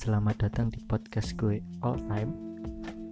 [0.00, 2.32] Selamat datang di podcast gue All Time.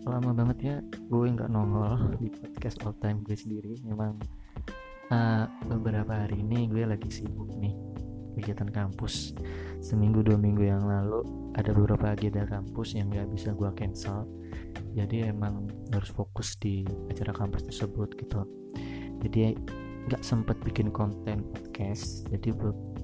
[0.09, 0.77] Lama banget ya
[1.13, 3.77] gue nggak nongol di podcast All Time gue sendiri.
[3.85, 4.17] Memang
[5.13, 7.77] uh, beberapa hari ini gue lagi sibuk nih
[8.41, 9.37] Kegiatan kampus.
[9.85, 11.29] Seminggu dua minggu yang lalu
[11.61, 14.25] Ada beberapa agenda kampus yang gak bisa gue cancel.
[14.97, 18.49] Jadi emang harus fokus di acara kampus tersebut gitu.
[19.29, 19.61] Jadi
[20.09, 22.25] nggak sempet bikin konten podcast.
[22.33, 22.49] Jadi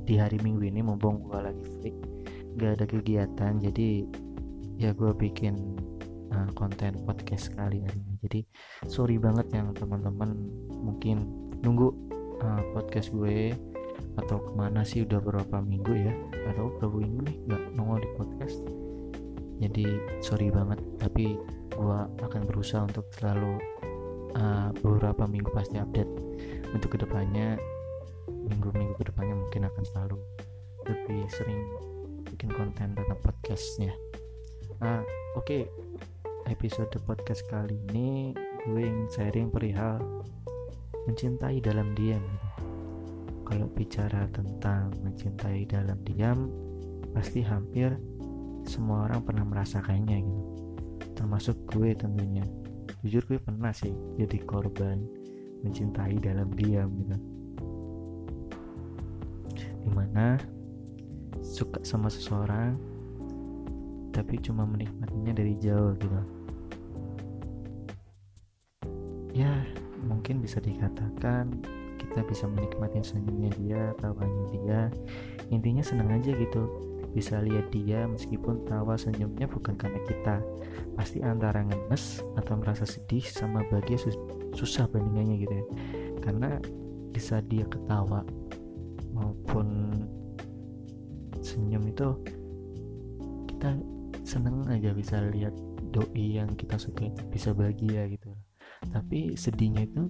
[0.08, 2.23] di hari minggu ini mumpung gue lagi free
[2.58, 3.88] gak ada kegiatan jadi
[4.78, 5.78] ya gue bikin
[6.34, 8.40] uh, konten podcast kali ini jadi
[8.90, 10.34] sorry banget yang teman-teman
[10.70, 11.22] mungkin
[11.62, 11.92] nunggu
[12.42, 13.54] uh, podcast gue
[14.14, 16.14] atau ke mana sih udah berapa minggu ya?
[16.50, 17.36] Atau berapa minggu nih?
[17.50, 18.58] Nggak nongol di podcast.
[19.62, 19.86] Jadi
[20.18, 21.38] sorry banget tapi
[21.74, 23.58] gue akan berusaha untuk selalu
[24.34, 26.10] uh, beberapa minggu pasti update.
[26.74, 27.58] Untuk ke depannya
[28.27, 30.18] minggu-minggu ke depannya mungkin akan selalu
[30.84, 31.62] lebih sering
[32.34, 33.94] bikin konten tentang podcastnya.
[34.82, 35.06] Nah
[35.38, 35.46] oke.
[35.46, 35.62] Okay.
[36.50, 38.34] episode podcast kali ini
[38.66, 40.02] gue ingin sharing perihal
[41.06, 42.26] mencintai dalam diam.
[43.46, 46.50] Kalau bicara tentang mencintai dalam diam
[47.14, 47.94] pasti hampir
[48.66, 50.42] semua orang pernah merasakannya gitu.
[51.14, 52.42] Termasuk gue tentunya.
[53.06, 55.06] Jujur gue pernah sih jadi korban
[55.62, 57.16] mencintai dalam diam gitu.
[59.86, 60.53] Di mana
[61.45, 62.81] suka sama seseorang
[64.14, 66.20] tapi cuma menikmatinya dari jauh gitu.
[69.34, 69.67] Ya
[70.06, 71.50] mungkin bisa dikatakan
[71.98, 74.81] kita bisa menikmati senyumnya dia tawanya dia.
[75.50, 76.70] Intinya senang aja gitu
[77.11, 80.39] bisa lihat dia meskipun tawa senyumnya bukan karena kita.
[80.95, 84.15] Pasti antara ngenes atau merasa sedih sama bahagia sus
[84.55, 85.67] susah bandingannya gitu ya.
[86.22, 86.62] Karena
[87.11, 88.22] bisa dia ketawa
[89.11, 89.91] maupun
[91.45, 92.09] senyum itu
[93.53, 93.77] kita
[94.25, 95.53] seneng aja bisa lihat
[95.93, 98.32] doi yang kita suka bisa bahagia gitu.
[98.88, 100.09] Tapi sedihnya itu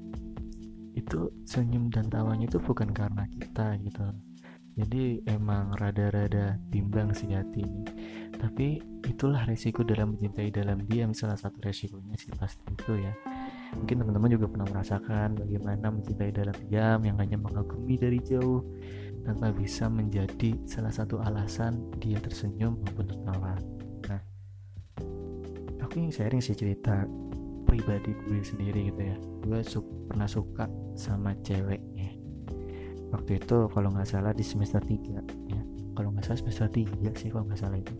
[0.94, 4.06] itu senyum dan tawanya itu bukan karena kita gitu.
[4.74, 7.84] Jadi emang rada-rada bimbang sih hati ini.
[8.34, 13.14] Tapi itulah resiko dalam mencintai dalam diam salah satu resikonya sih pasti itu ya.
[13.78, 18.66] Mungkin teman-teman juga pernah merasakan bagaimana mencintai dalam diam yang hanya mengagumi dari jauh
[19.24, 23.56] tanpa bisa menjadi salah satu alasan dia tersenyum maupun tertawa.
[24.06, 24.20] Nah,
[25.80, 27.08] aku ingin sharing sih cerita
[27.64, 29.16] pribadi gue sendiri gitu ya.
[29.40, 32.12] Gue su pernah suka sama ceweknya.
[33.10, 35.60] Waktu itu kalau nggak salah di semester 3 ya.
[35.96, 37.94] Kalau nggak salah semester 3 sih kalau nggak salah itu.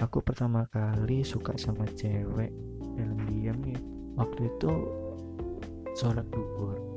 [0.00, 2.52] Aku pertama kali suka sama cewek
[2.96, 3.80] dalam diam ya.
[4.20, 4.72] Waktu itu
[5.96, 6.89] sholat duhur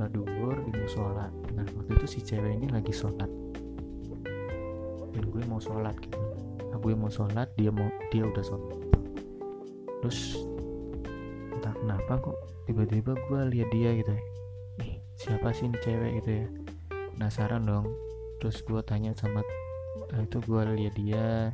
[0.00, 1.28] sholat duhur di musola.
[1.52, 3.28] Nah waktu itu si cewek ini lagi sholat.
[5.12, 6.16] Dan gue mau sholat gitu.
[6.72, 8.80] Nah gue mau sholat dia mau dia udah sholat.
[10.00, 10.40] Terus
[11.52, 14.22] entah kenapa kok tiba-tiba gue lihat dia gitu ya.
[14.88, 16.46] Ih siapa sih ini cewek gitu ya?
[17.20, 17.92] Penasaran dong.
[18.40, 19.44] Terus gue tanya sama
[20.16, 21.52] nah, itu gue lihat dia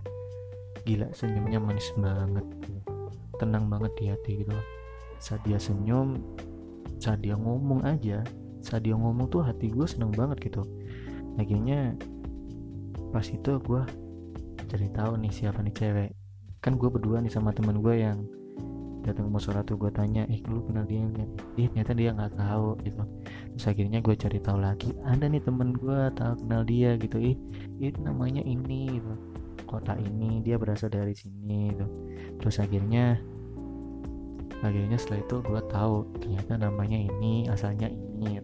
[0.86, 2.46] gila senyumnya manis banget.
[3.42, 4.54] Tenang banget di hati gitu.
[5.18, 6.22] Saat dia senyum
[6.96, 8.24] saat dia ngomong aja
[8.66, 10.66] saat dia ngomong tuh hati gue seneng banget gitu.
[11.38, 11.94] Akhirnya
[13.14, 13.82] pas itu gue
[14.66, 16.10] cari tahu nih siapa nih cewek.
[16.58, 18.26] Kan gue berdua nih sama temen gue yang
[19.06, 21.30] datang ke musola tuh gue tanya eh lu kenal dia nggak?
[21.62, 23.02] Ih ternyata dia nggak tahu gitu.
[23.54, 27.22] Terus akhirnya gue cari tahu lagi ada nih temen gue tahu kenal dia gitu.
[27.22, 27.38] Ih
[27.78, 29.14] itu namanya ini gitu.
[29.70, 31.86] Kota ini dia berasal dari sini gitu.
[32.42, 33.22] Terus akhirnya
[34.64, 38.40] akhirnya setelah itu gue tahu ternyata namanya ini asalnya ini.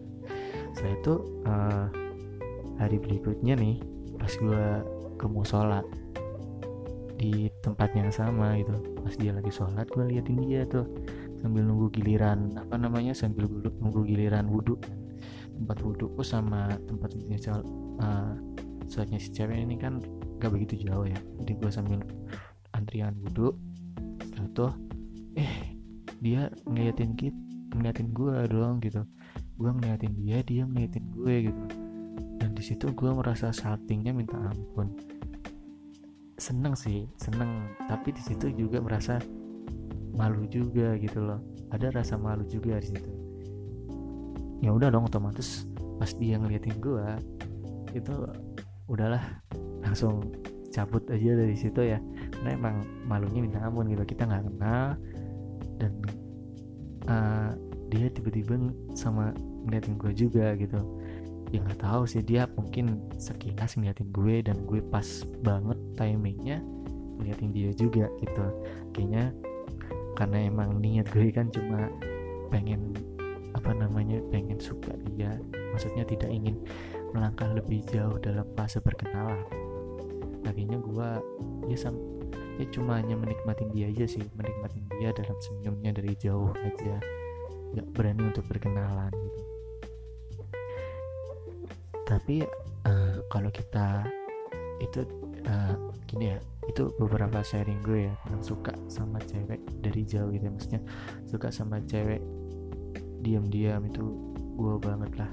[0.73, 1.13] Setelah itu
[1.45, 1.85] uh,
[2.77, 3.77] hari berikutnya nih
[4.17, 4.65] pas gue
[5.17, 5.81] ke musola
[7.17, 8.73] di tempat yang sama gitu.
[9.01, 10.85] Pas dia lagi sholat gue liatin dia tuh
[11.43, 14.79] sambil nunggu giliran apa namanya sambil nunggu giliran wudhu
[15.53, 17.13] tempat wudhuku sama tempat
[17.99, 18.33] uh,
[18.87, 19.99] sholatnya si cewek ini kan
[20.39, 21.19] gak begitu jauh ya.
[21.43, 21.99] Jadi gue sambil
[22.73, 23.55] antrian wudhu
[24.23, 24.67] setelah itu
[25.39, 25.72] eh
[26.23, 27.35] dia ngeliatin kita
[27.75, 29.03] ngeliatin gue doang gitu.
[29.59, 31.63] Gue ngeliatin dia dia ngeliatin gue gitu.
[32.39, 34.95] Dan di situ gue merasa saltingnya minta ampun.
[36.39, 37.75] Seneng sih seneng.
[37.91, 39.19] Tapi di situ juga merasa
[40.15, 41.43] malu juga gitu loh.
[41.75, 43.11] Ada rasa malu juga di situ.
[44.63, 45.67] Ya udah dong otomatis
[45.99, 47.05] pas dia ngeliatin gue
[47.93, 48.15] itu
[48.87, 49.21] udahlah
[49.83, 50.23] langsung
[50.71, 51.99] cabut aja dari situ ya.
[52.31, 52.75] Karena emang
[53.05, 54.07] malunya minta ampun gitu.
[54.07, 54.95] Kita nggak kenal
[55.79, 55.93] dan
[57.07, 57.51] uh,
[57.89, 58.57] dia tiba-tiba
[58.97, 59.31] sama
[59.65, 60.81] ngeliatin gue juga gitu.
[61.53, 65.05] Ya nggak tahu sih dia mungkin sekilas ngeliatin gue dan gue pas
[65.45, 66.57] banget timingnya
[67.21, 68.45] liatin dia juga gitu.
[68.97, 69.33] Kayaknya
[70.17, 71.89] karena emang niat gue kan cuma
[72.49, 72.93] pengen
[73.53, 75.37] apa namanya pengen suka dia.
[75.73, 76.57] Maksudnya tidak ingin
[77.13, 79.45] melangkah lebih jauh dalam fase berkenalan
[80.53, 81.09] akhirnya gue
[81.71, 81.95] ya sam
[82.61, 87.01] ya cuma hanya menikmatin dia aja sih menikmatin dia dalam senyumnya dari jauh aja
[87.73, 89.41] nggak berani untuk berkenalan gitu
[92.05, 92.45] tapi
[92.85, 94.05] uh, kalau kita
[94.77, 95.01] itu
[95.49, 96.39] uh, gini ya
[96.69, 100.51] itu beberapa sharing gue ya tentang suka sama cewek dari jauh gitu ya.
[100.53, 100.81] maksudnya
[101.27, 102.21] suka sama cewek
[103.23, 104.03] diam-diam itu
[104.55, 105.31] gue banget lah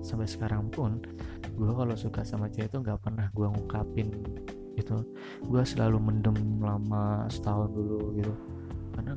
[0.00, 1.02] sampai sekarang pun
[1.54, 4.08] gue kalau suka sama cewek itu nggak pernah gue ngungkapin
[4.76, 5.02] gitu.
[5.44, 8.32] Gue selalu mendem lama setahun dulu gitu.
[8.94, 9.16] Karena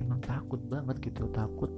[0.00, 1.70] emang takut banget gitu takut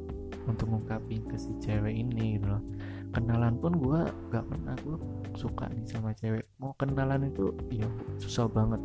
[0.49, 2.63] untuk ngungkapin ke si cewek ini gitu loh.
[3.11, 4.97] Kenalan pun gue gak pernah gue
[5.35, 6.47] suka nih sama cewek.
[6.63, 7.87] Mau kenalan itu ya
[8.23, 8.79] susah banget.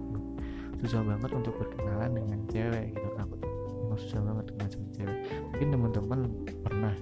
[0.81, 3.07] Susah banget untuk berkenalan dengan cewek gitu.
[3.15, 3.39] Takut
[3.85, 5.17] emang susah banget dengan sama cewek.
[5.53, 6.19] Mungkin teman-teman
[6.65, 6.93] pernah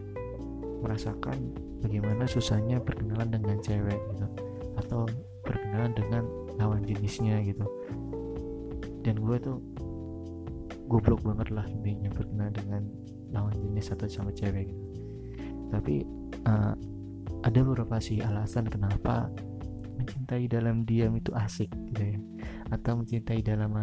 [0.83, 1.37] merasakan
[1.79, 4.27] bagaimana susahnya berkenalan dengan cewek gitu.
[4.77, 5.07] Atau
[5.47, 6.23] berkenalan dengan
[6.57, 7.65] lawan jenisnya gitu.
[9.03, 9.59] Dan gue tuh
[10.87, 12.83] goblok banget lah intinya berkenalan dengan
[13.33, 14.83] lawan jenis atau sama cewek gitu.
[15.73, 16.05] Tapi
[16.45, 16.73] uh,
[17.43, 19.27] ada beberapa sih alasan kenapa
[19.97, 22.19] mencintai dalam diam itu asik gitu ya.
[22.71, 23.73] Atau mencintai dalam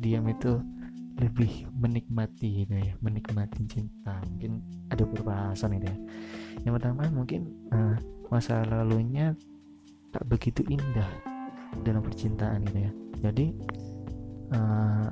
[0.00, 0.58] diam itu
[1.14, 4.18] lebih menikmati gitu ya menikmati cinta.
[4.34, 4.58] Mungkin
[4.90, 5.98] ada beberapa alasan itu ya.
[6.66, 7.94] Yang pertama mungkin uh,
[8.32, 9.36] masa lalunya
[10.10, 11.33] tak begitu indah
[11.82, 12.92] dalam percintaan gitu ya.
[13.24, 13.46] Jadi
[14.54, 15.08] uh,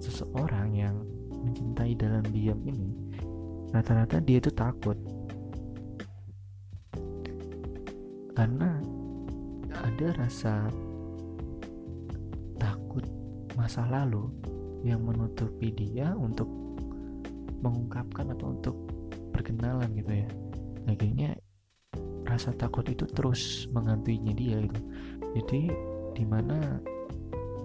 [0.00, 0.96] seseorang yang
[1.30, 2.90] mencintai dalam diam ini
[3.70, 4.96] rata-rata dia itu takut.
[8.34, 8.80] Karena
[9.70, 10.66] ada rasa
[12.56, 13.04] takut
[13.54, 14.32] masa lalu
[14.80, 16.48] yang menutupi dia untuk
[17.60, 18.76] mengungkapkan atau untuk
[19.36, 20.28] berkenalan gitu ya.
[20.88, 21.36] Akhirnya
[22.24, 24.80] rasa takut itu terus menghantuinya dia gitu
[25.36, 25.70] jadi
[26.16, 26.80] di mana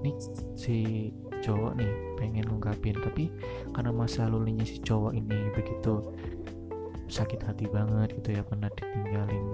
[0.05, 0.15] nih
[0.53, 1.09] si
[1.41, 3.29] cowok nih pengen ngungkapin tapi
[3.73, 6.13] karena masa lalunya si cowok ini begitu
[7.05, 9.45] sakit hati banget gitu ya pernah ditinggalin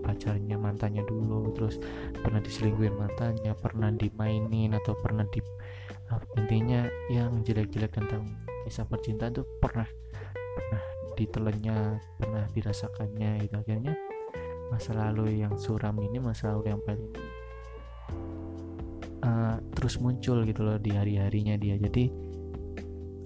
[0.00, 1.78] pacarnya mantannya dulu terus
[2.22, 5.42] pernah diselingkuhin mantannya pernah dimainin atau pernah di
[6.10, 8.26] uh, intinya yang jelek-jelek tentang
[8.66, 9.86] kisah percintaan tuh pernah
[10.30, 10.82] pernah
[11.18, 13.94] ditelennya pernah dirasakannya itu akhirnya
[14.70, 17.10] masa lalu yang suram ini masa lalu yang paling
[19.24, 21.76] uh, terus muncul gitu loh di hari-harinya dia.
[21.76, 22.10] Jadi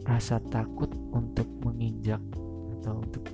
[0.05, 2.21] rasa takut untuk menginjak
[2.81, 3.25] atau untuk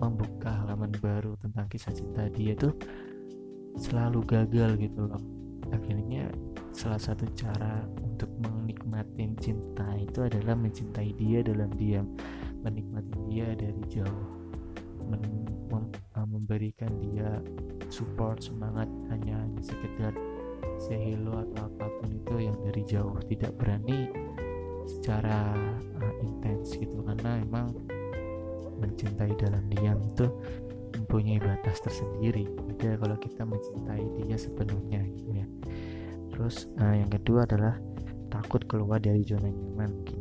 [0.00, 2.74] membuka halaman baru tentang kisah cinta dia tuh
[3.78, 5.22] selalu gagal gitu loh.
[5.72, 6.28] Akhirnya
[6.74, 12.06] salah satu cara untuk menikmati cinta itu adalah mencintai dia dalam diam.
[12.62, 14.28] Menikmati dia dari jauh.
[15.04, 15.20] Men
[15.68, 15.84] mem
[16.16, 17.42] uh, memberikan dia
[17.92, 20.16] support semangat hanya sekedar
[20.80, 24.10] say hello atau apa pun itu yang dari jauh tidak berani
[24.84, 25.56] secara
[26.00, 27.00] uh, intens gitu.
[27.04, 27.72] Karena emang
[28.80, 30.26] mencintai dalam diam itu
[30.94, 32.46] mempunyai batas tersendiri.
[32.68, 35.46] Beda kalau kita mencintai dia sepenuhnya gitu ya.
[36.34, 37.78] Terus uh, yang kedua adalah
[38.30, 40.20] takut keluar dari zona nyaman mungkin.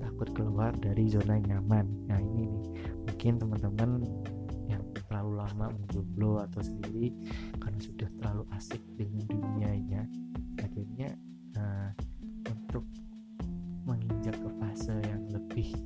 [0.00, 1.84] Takut keluar dari zona nyaman.
[2.08, 2.66] Nah ini nih.
[3.06, 3.90] Mungkin teman-teman
[4.66, 7.12] yang terlalu lama menjomblo atau sendiri
[7.76, 10.02] karena sudah terlalu asik dengan dunianya.
[10.64, 11.12] Akhirnya
[11.60, 11.92] uh,
[12.48, 12.88] untuk
[13.84, 15.76] menginjak ke fase yang lebih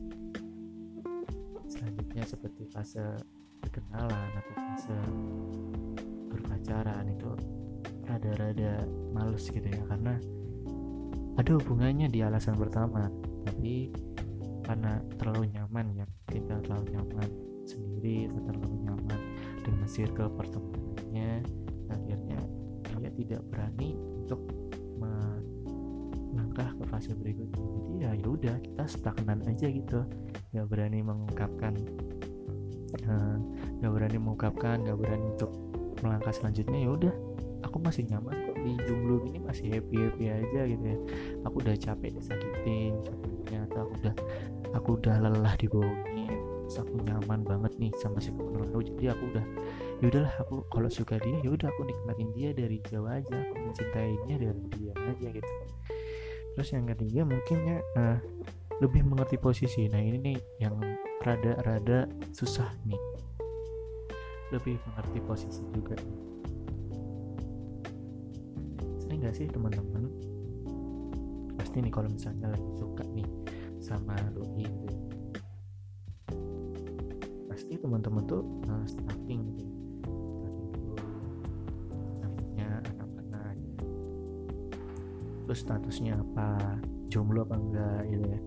[2.30, 3.02] seperti fase
[3.58, 4.98] perkenalan atau fase
[6.30, 7.34] berpacaran itu
[8.06, 10.14] rada-rada males gitu ya karena
[11.42, 13.10] ada hubungannya di alasan pertama
[13.42, 13.90] tapi
[14.62, 17.28] karena terlalu nyaman ya kita terlalu nyaman
[17.66, 19.20] sendiri atau terlalu nyaman
[19.66, 20.69] dengan circle dia
[23.24, 24.40] tidak berani untuk
[25.00, 27.60] melangkah ke fase berikutnya.
[27.60, 30.06] Jadi ya yaudah kita stagnan aja gitu.
[30.52, 31.74] Nggak berani mengungkapkan
[32.90, 33.36] Eh,
[33.78, 35.54] nggak uh, berani mengungkapkan nggak berani untuk
[36.02, 37.14] melangkah selanjutnya ya udah.
[37.68, 40.98] Aku masih nyaman kok di jomblo ini masih happy happy aja gitu ya.
[41.46, 44.14] Aku udah capek disakitin capeknya atau aku udah
[44.74, 46.34] aku udah lelah dibohongin
[46.70, 49.46] aku nyaman banget nih sama si pemenuh jadi aku udah
[50.00, 53.54] ya udahlah aku kalau suka dia ya udah aku nikmatin dia dari jauh aja aku
[53.68, 55.52] mencintainya dari dia aja gitu.
[56.56, 58.18] Terus yang ketiga mungkinnya uh,
[58.80, 59.92] lebih mengerti posisi.
[59.92, 60.80] Nah ini nih yang
[61.20, 62.96] rada-rada susah nih.
[64.56, 66.00] Lebih mengerti posisi juga.
[69.04, 70.08] Sering gak sih teman-teman?
[71.60, 73.28] Pasti nih kalau misalnya lagi suka nih
[73.84, 74.96] sama doi gitu.
[77.52, 79.79] Pasti teman-teman tuh uh, stalking gitu
[85.50, 86.78] terus statusnya apa?
[87.10, 88.38] Jomblo apa enggak gitu ya.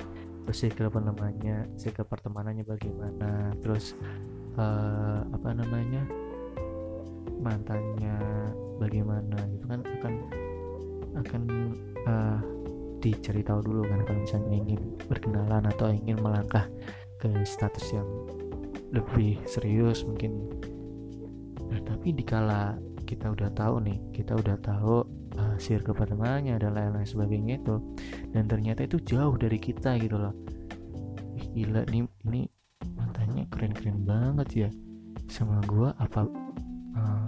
[0.47, 1.67] Terus circle namanya?
[1.75, 3.51] Circle pertemanannya bagaimana?
[3.59, 3.91] Terus
[4.55, 5.99] uh, apa namanya?
[7.43, 8.15] Mantannya
[8.79, 9.35] bagaimana?
[9.35, 10.13] Gitu kan akan
[11.19, 11.41] akan
[12.07, 12.39] uh,
[13.03, 14.79] dicari tahu dulu kan kalau misalnya ingin
[15.11, 16.71] berkenalan atau ingin melangkah
[17.19, 18.07] ke status yang
[18.95, 20.47] lebih serius mungkin.
[21.67, 22.79] Nah tapi dikala
[23.13, 25.05] kita udah tahu nih kita udah tahu
[25.37, 27.77] uh, circle pertemanannya dan lain-lain sebagainya itu.
[28.33, 30.33] Dan ternyata itu jauh dari kita gitu loh.
[31.37, 32.41] Ih, gila nih ini
[32.97, 34.69] mantannya keren-keren banget ya.
[35.29, 36.25] Sama gua apa
[36.97, 37.27] uh,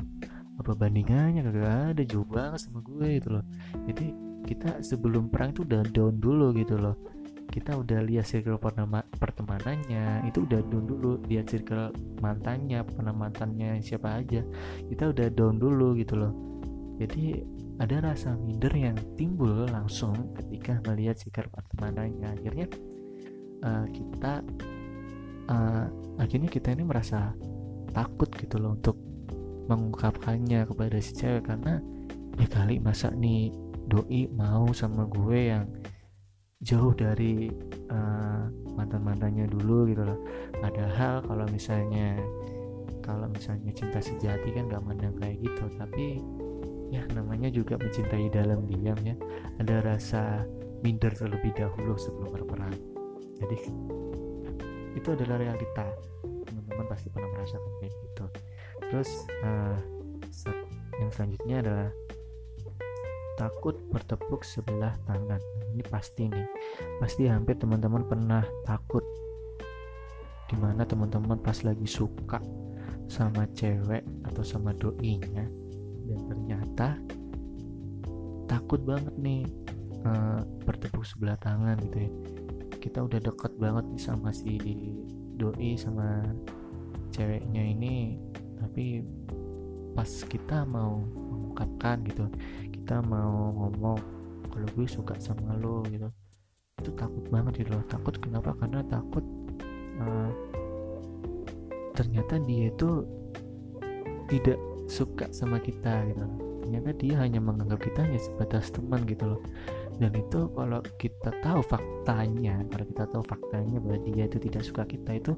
[0.58, 1.46] apa bandingannya?
[1.46, 3.46] Kagak ada banget sama gue gitu loh.
[3.86, 4.06] Jadi
[4.46, 6.94] kita sebelum perang itu udah down dulu gitu loh
[7.50, 8.60] kita udah lihat circle
[9.16, 14.44] pertemanannya itu udah down dulu lihat circle mantannya pernah mantannya siapa aja
[14.92, 16.34] kita udah down dulu gitu loh.
[16.96, 17.44] Jadi
[17.76, 22.40] ada rasa minder yang timbul langsung ketika melihat circle pertemanannya.
[22.40, 22.68] Akhirnya
[23.68, 24.34] uh, kita
[25.52, 25.86] uh,
[26.20, 27.36] akhirnya kita ini merasa
[27.92, 28.96] takut gitu loh untuk
[29.66, 31.82] mengungkapkannya kepada si cewek karena
[32.38, 33.50] ya kali masa nih
[33.88, 35.66] doi mau sama gue yang
[36.64, 37.52] jauh dari
[37.92, 38.44] uh, eh,
[38.76, 40.20] mantan mantannya dulu gitu loh.
[40.60, 42.20] Padahal kalau misalnya
[43.04, 45.66] kalau misalnya cinta sejati kan gak mandang kayak gitu.
[45.78, 46.20] Tapi
[46.94, 49.16] ya namanya juga mencintai dalam diam ya.
[49.62, 50.46] Ada rasa
[50.82, 52.96] minder terlebih dahulu sebelum berperang
[53.40, 53.58] jadi
[54.96, 55.86] itu adalah realita.
[56.24, 58.26] Teman-teman pasti pernah merasakan kayak gitu.
[58.92, 59.10] Terus
[59.44, 59.78] uh,
[61.04, 61.90] yang selanjutnya adalah
[63.36, 65.40] takut bertepuk sebelah tangan.
[65.76, 66.48] Ini pasti nih.
[67.00, 69.04] Pasti hampir teman-teman pernah takut.
[70.48, 72.40] Di mana teman-teman pas lagi suka
[73.06, 75.46] sama cewek atau sama doinya
[76.06, 76.88] dan ternyata
[78.50, 79.46] takut banget nih
[80.06, 82.12] uh, bertepuk sebelah tangan gitu ya.
[82.82, 84.58] Kita udah deket banget nih sama si
[85.36, 86.22] doi sama
[87.10, 88.22] ceweknya ini
[88.62, 89.04] tapi
[89.96, 92.28] pas kita mau mengungkapkan gitu
[92.86, 93.98] kita mau ngomong
[94.54, 96.06] kalau gue suka sama lo gitu.
[96.78, 97.82] Itu takut banget gitu loh.
[97.90, 98.54] Takut kenapa?
[98.62, 99.26] Karena takut
[99.98, 100.30] uh,
[101.98, 103.02] ternyata dia itu
[104.30, 106.30] tidak suka sama kita gitu.
[106.62, 109.42] Ternyata dia hanya menganggap kita hanya sebatas teman gitu loh.
[109.98, 114.86] Dan itu kalau kita tahu faktanya kalau kita tahu faktanya bahwa dia itu tidak suka
[114.86, 115.34] kita itu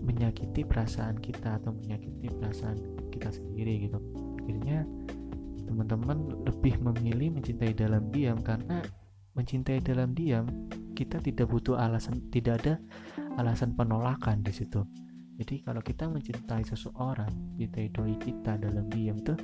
[0.00, 2.80] menyakiti perasaan kita atau menyakiti perasaan
[3.12, 4.00] kita sendiri gitu.
[4.40, 4.88] Akhirnya
[5.64, 8.84] teman-teman lebih memilih mencintai dalam diam karena
[9.34, 10.46] mencintai dalam diam
[10.94, 12.74] kita tidak butuh alasan tidak ada
[13.36, 14.86] alasan penolakan di situ.
[15.34, 19.34] Jadi kalau kita mencintai seseorang cintai doi kita dalam diam tuh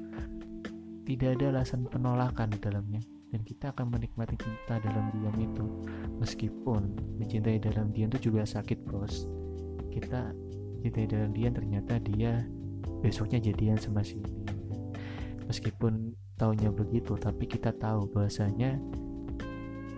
[1.02, 3.02] tidak ada alasan penolakan di dalamnya.
[3.30, 5.66] Dan kita akan menikmati cinta dalam diam itu.
[6.18, 9.26] Meskipun mencintai dalam diam itu juga sakit bos.
[9.90, 10.30] Kita
[10.86, 12.46] cintai dalam diam ternyata dia
[13.02, 14.59] besoknya jadian sama si ini
[15.50, 18.78] meskipun taunya begitu tapi kita tahu bahwasanya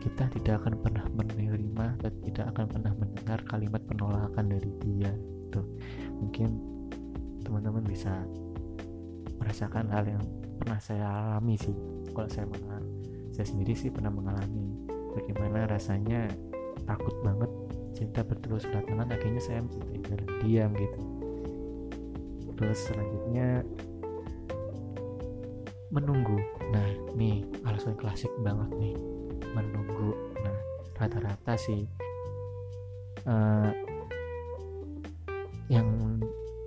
[0.00, 5.12] kita tidak akan pernah menerima dan tidak akan pernah mendengar kalimat penolakan dari dia
[5.52, 5.68] tuh
[6.18, 6.56] mungkin
[7.44, 8.24] teman-teman bisa
[9.36, 10.24] merasakan hal yang
[10.62, 11.74] pernah saya alami sih.
[12.14, 12.94] Kalau saya mengalami
[13.34, 14.86] saya sendiri sih pernah mengalami.
[15.12, 16.30] Bagaimana rasanya
[16.86, 17.50] takut banget
[17.92, 21.00] cinta berterus tangan akhirnya saya mencintai dalam diam gitu.
[22.56, 23.66] Terus selanjutnya
[25.92, 26.40] menunggu.
[26.72, 28.96] Nah nih alasan klasik banget nih.
[29.52, 30.16] Menunggu.
[30.40, 30.56] Nah
[30.96, 31.84] rata-rata sih
[33.28, 33.70] uh,
[35.68, 36.18] yang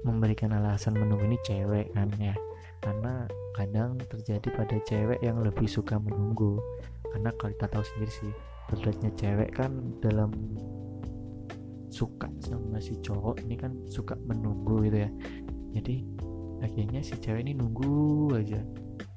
[0.06, 2.38] memberikan alasan menunggu ini cewek kan ya.
[2.80, 3.26] Karena
[3.58, 6.62] kadang terjadi pada cewek yang lebih suka menunggu.
[7.10, 8.34] Karena kalau kita tahu sendiri sih
[8.70, 9.74] beratnya cewek kan
[10.06, 10.30] dalam
[11.90, 15.10] suka sama si cowok ini kan suka menunggu gitu ya.
[15.74, 16.06] Jadi
[16.62, 18.62] akhirnya si cewek ini nunggu aja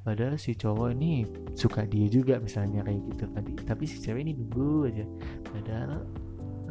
[0.08, 4.32] padahal si cowok ini suka dia juga misalnya kayak gitu tadi tapi si cewek ini
[4.40, 5.04] nunggu aja.
[5.52, 5.92] Padahal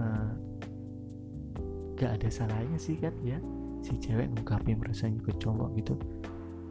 [0.02, 0.34] uh,
[1.94, 3.38] gak ada salahnya sih kan ya.
[3.86, 5.94] Si cewek ngungkapin perasaannya ke cowok gitu.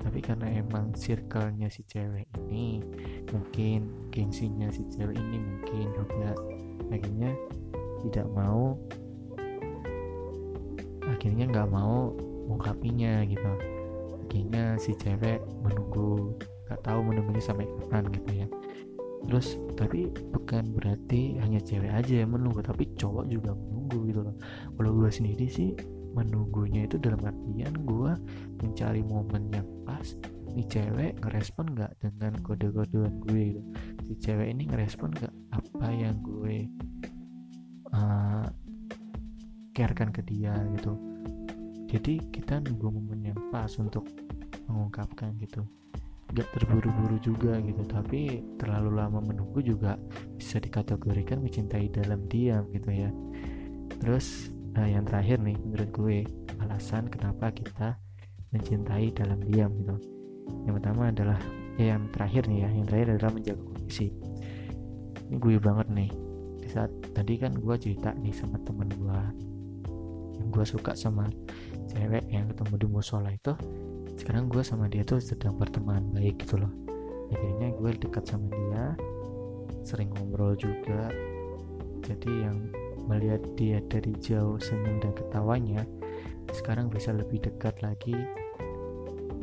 [0.03, 2.83] Tapi karena emang circle-nya si cewek ini
[3.31, 6.35] mungkin gengsinya si cewek ini mungkin juga
[6.91, 7.31] akhirnya
[8.03, 8.75] tidak mau
[11.07, 12.11] akhirnya nggak mau
[12.51, 13.55] ngungkapinya gitu.
[14.27, 16.35] Akhirnya si cewek menunggu
[16.67, 18.47] nggak tahu menunggunya sampai kapan gitu ya.
[19.27, 24.37] Terus tapi bukan berarti hanya cewek aja yang menunggu tapi cowok juga menunggu gitu loh.
[24.79, 25.75] Kalau gue sendiri sih
[26.15, 28.13] menunggunya itu dalam artian gue
[28.63, 30.17] mencari momen yang pas
[30.57, 33.63] si cewek ngerespon nggak dengan kode-kodean gue gitu.
[34.09, 36.71] Si cewek ini ngerespon nggak apa yang gue
[37.93, 38.47] uh,
[39.77, 40.97] carekan ke dia gitu.
[41.87, 44.09] Jadi kita nunggu momen yang pas untuk
[44.67, 45.63] mengungkapkan gitu
[46.35, 47.83] gak terburu-buru juga gitu.
[47.87, 50.01] Tapi terlalu lama menunggu juga
[50.35, 53.11] bisa dikategorikan mencintai dalam diam gitu ya.
[54.03, 56.17] Terus nah yang terakhir nih menurut gue
[56.61, 57.97] alasan kenapa kita
[58.53, 59.97] mencintai dalam diam gitu.
[60.67, 61.39] Yang pertama adalah
[61.77, 64.09] ya yang terakhir nih ya yang terakhir adalah menjaga kondisi.
[65.27, 66.11] Ini gue banget nih.
[66.63, 69.21] Di saat tadi kan gue cerita nih sama temen gue
[70.37, 71.27] yang gue suka sama
[71.89, 73.57] cewek yang ketemu di musola itu
[74.17, 76.73] sekarang gue sama dia tuh sedang berteman baik gitu loh.
[77.33, 78.85] Akhirnya gue dekat sama dia
[79.85, 81.13] sering ngobrol juga.
[82.03, 82.73] Jadi yang
[83.07, 85.83] melihat dia dari jauh senyum dan ketawanya
[86.55, 88.15] sekarang bisa lebih dekat lagi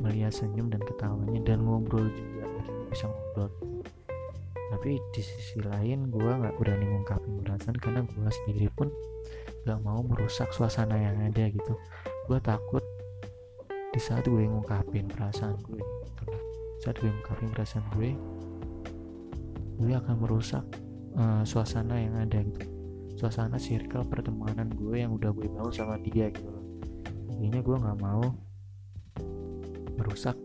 [0.04, 2.44] melihat senyum dan ketawanya dan ngobrol juga.
[2.60, 3.52] Akhirnya bisa ngobrol.
[4.74, 8.90] Tapi di sisi lain gue nggak berani ngungkapin perasaan karena gue sendiri pun
[9.64, 11.78] nggak mau merusak suasana yang ada gitu.
[12.28, 12.84] Gue takut
[13.94, 16.24] di saat gue ngungkapin perasaan gue gitu
[16.82, 18.12] saat gue ngungkapin perasaan gue
[19.80, 20.66] gue akan merusak
[21.18, 22.68] uh, suasana yang ada gitu.
[23.18, 26.66] Suasana circle pertemanan gue yang udah gue bangun sama dia gitu loh.
[27.38, 28.24] Intinya gue nggak mau
[29.98, 30.38] merusak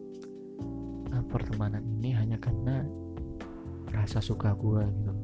[1.12, 2.84] uh, pertemanan ini hanya karena
[3.92, 5.14] rasa suka gue gitu.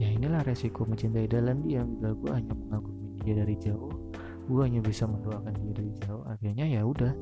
[0.00, 4.01] Ya inilah resiko mencintai dalam dia bila gue hanya mengagumi dia dari jauh
[4.48, 6.24] gue hanya bisa mendoakan dia dari jauh.
[6.26, 7.12] Akhirnya ya udah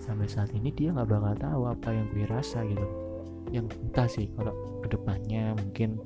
[0.00, 2.86] sampai saat ini dia nggak bakal tahu apa yang gue rasa gitu.
[3.52, 6.00] Yang entah sih kalau ke depannya mungkin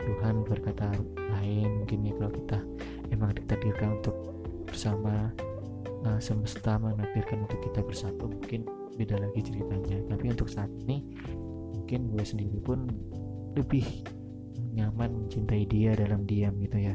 [0.00, 0.92] Tuhan berkata
[1.40, 2.58] lain mungkin ya kalau kita
[3.10, 4.16] emang ditakdirkan untuk
[4.68, 5.32] bersama
[6.04, 9.98] uh, semesta menakdirkan untuk kita bersatu mungkin beda lagi ceritanya.
[10.12, 11.04] Tapi untuk saat ini
[11.72, 12.88] mungkin gue sendiri pun
[13.56, 13.84] lebih
[14.76, 16.92] nyaman mencintai dia dalam diam gitu ya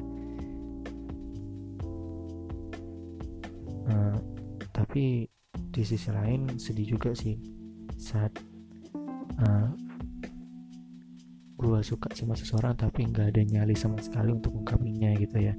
[3.92, 4.16] uh,
[4.72, 7.36] tapi di sisi lain sedih juga sih
[8.00, 8.32] saat
[9.40, 9.70] uh, eh,
[11.62, 15.54] gue suka sama seseorang tapi nggak ada nyali sama sekali untuk mengungkapinya gitu ya.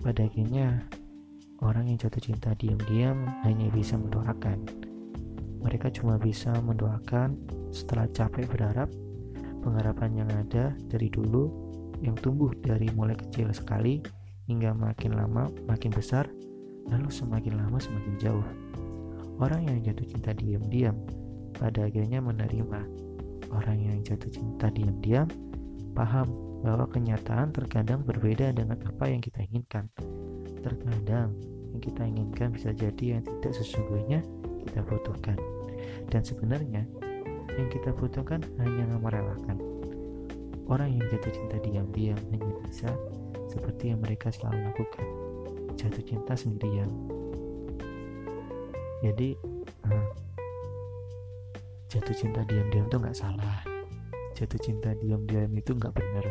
[0.00, 0.80] Pada akhirnya
[1.60, 4.64] orang yang jatuh cinta diam-diam hanya bisa mendoakan.
[5.60, 7.36] Mereka cuma bisa mendoakan
[7.68, 8.88] setelah capek berharap.
[9.60, 11.52] Pengharapan yang ada dari dulu
[12.00, 14.00] yang tumbuh dari mulai kecil sekali
[14.48, 16.24] hingga makin lama makin besar
[16.88, 18.46] lalu semakin lama semakin jauh.
[19.40, 20.96] Orang yang jatuh cinta diam-diam
[21.56, 22.80] pada akhirnya menerima.
[23.50, 25.26] Orang yang jatuh cinta diam-diam
[25.92, 26.28] paham
[26.60, 29.88] bahwa kenyataan terkadang berbeda dengan apa yang kita inginkan.
[30.60, 31.32] Terkadang
[31.72, 34.20] yang kita inginkan bisa jadi yang tidak sesungguhnya
[34.68, 35.40] kita butuhkan.
[36.12, 36.84] Dan sebenarnya
[37.56, 39.56] yang kita butuhkan hanya merelakan.
[40.70, 42.92] Orang yang jatuh cinta diam-diam hanya bisa
[43.50, 45.19] seperti yang mereka selalu lakukan
[45.80, 46.92] jatuh cinta sendirian.
[49.00, 49.32] Jadi
[49.88, 50.08] uh,
[51.88, 53.64] jatuh cinta diam-diam itu nggak salah.
[54.36, 56.28] Jatuh cinta diam-diam itu nggak benar.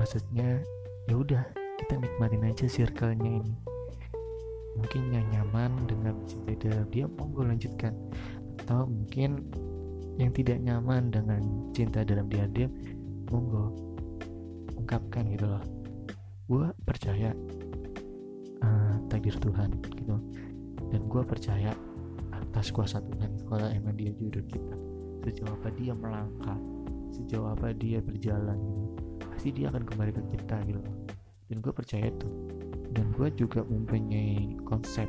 [0.00, 0.64] Maksudnya
[1.04, 1.44] ya udah
[1.76, 3.52] kita nikmatin aja circle-nya ini.
[4.80, 7.92] Mungkin yang nyaman dengan cinta dalam diam monggo lanjutkan.
[8.64, 9.44] Atau mungkin
[10.16, 11.44] yang tidak nyaman dengan
[11.76, 12.72] cinta dalam diam-diam
[13.28, 13.76] monggo
[14.72, 15.64] ungkapkan gitu loh.
[16.48, 17.36] Gue percaya
[18.64, 20.16] uh, takdir Tuhan gitu.
[20.88, 21.76] Dan gue percaya
[22.32, 24.76] atas kuasa Tuhan kalau emang dia jodoh kita.
[25.24, 26.56] Sejauh apa dia melangkah
[27.14, 28.84] sejauh apa dia berjalan gitu
[29.44, 30.80] pasti dia akan kembali ke kita gitu.
[31.52, 32.28] Dan gue percaya itu.
[32.96, 35.04] Dan gue juga mempunyai konsep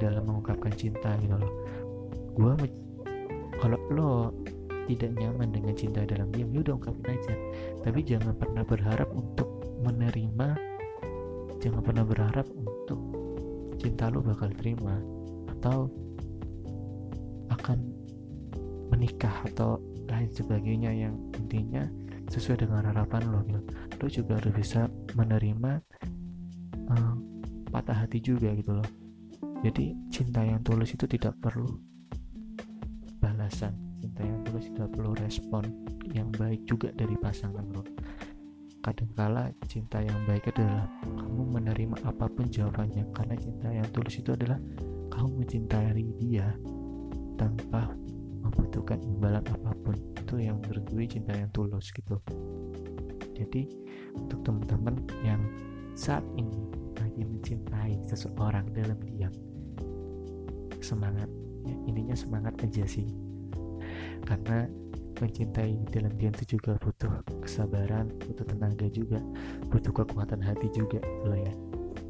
[0.00, 1.52] dalam mengungkapkan cinta gitu loh.
[2.32, 2.56] Gue
[3.60, 4.10] kalau lo
[4.88, 7.34] tidak nyaman dengan cinta dalam diam ya udah ungkapin aja.
[7.84, 9.48] Tapi jangan pernah berharap untuk
[9.84, 10.56] menerima
[11.64, 13.00] jangan pernah berharap untuk
[13.80, 15.00] cinta lo bakal terima
[15.48, 15.88] atau
[17.48, 17.80] akan
[18.92, 21.88] menikah atau lain sebagainya yang intinya
[22.28, 23.64] sesuai dengan harapan lo gitu.
[23.96, 25.80] lo juga harus bisa menerima
[26.92, 27.16] um,
[27.72, 28.88] patah hati juga gitu loh.
[29.64, 31.80] Jadi cinta yang tulus itu tidak perlu
[33.24, 33.72] balasan.
[34.04, 35.64] Cinta yang tulus tidak perlu respon
[36.12, 37.80] yang baik juga dari pasangan lo
[38.84, 40.84] kadangkala cinta yang baik adalah
[41.16, 44.60] kamu menerima apa pun jawabannya karena cinta yang tulus itu adalah
[45.08, 46.52] kamu mencintai dia
[47.40, 47.88] tanpa
[48.44, 49.96] membutuhkan imbalan apa pun.
[50.20, 52.20] Itu yang menurut gue cinta yang tulus gitu.
[53.32, 53.66] Jadi
[54.12, 55.40] untuk teman-teman yang
[55.96, 56.68] saat ini
[57.00, 59.32] lagi mencintai seseorang dalam diam
[60.84, 61.26] semangat.
[61.64, 63.08] Ya, intinya semangat aja sih.
[64.28, 64.68] Karena
[65.24, 67.10] mencintai dalam diam itu juga butuh
[67.40, 69.18] kesabaran butuh tenaga juga
[69.72, 71.54] butuh kekuatan hati juga lah ya.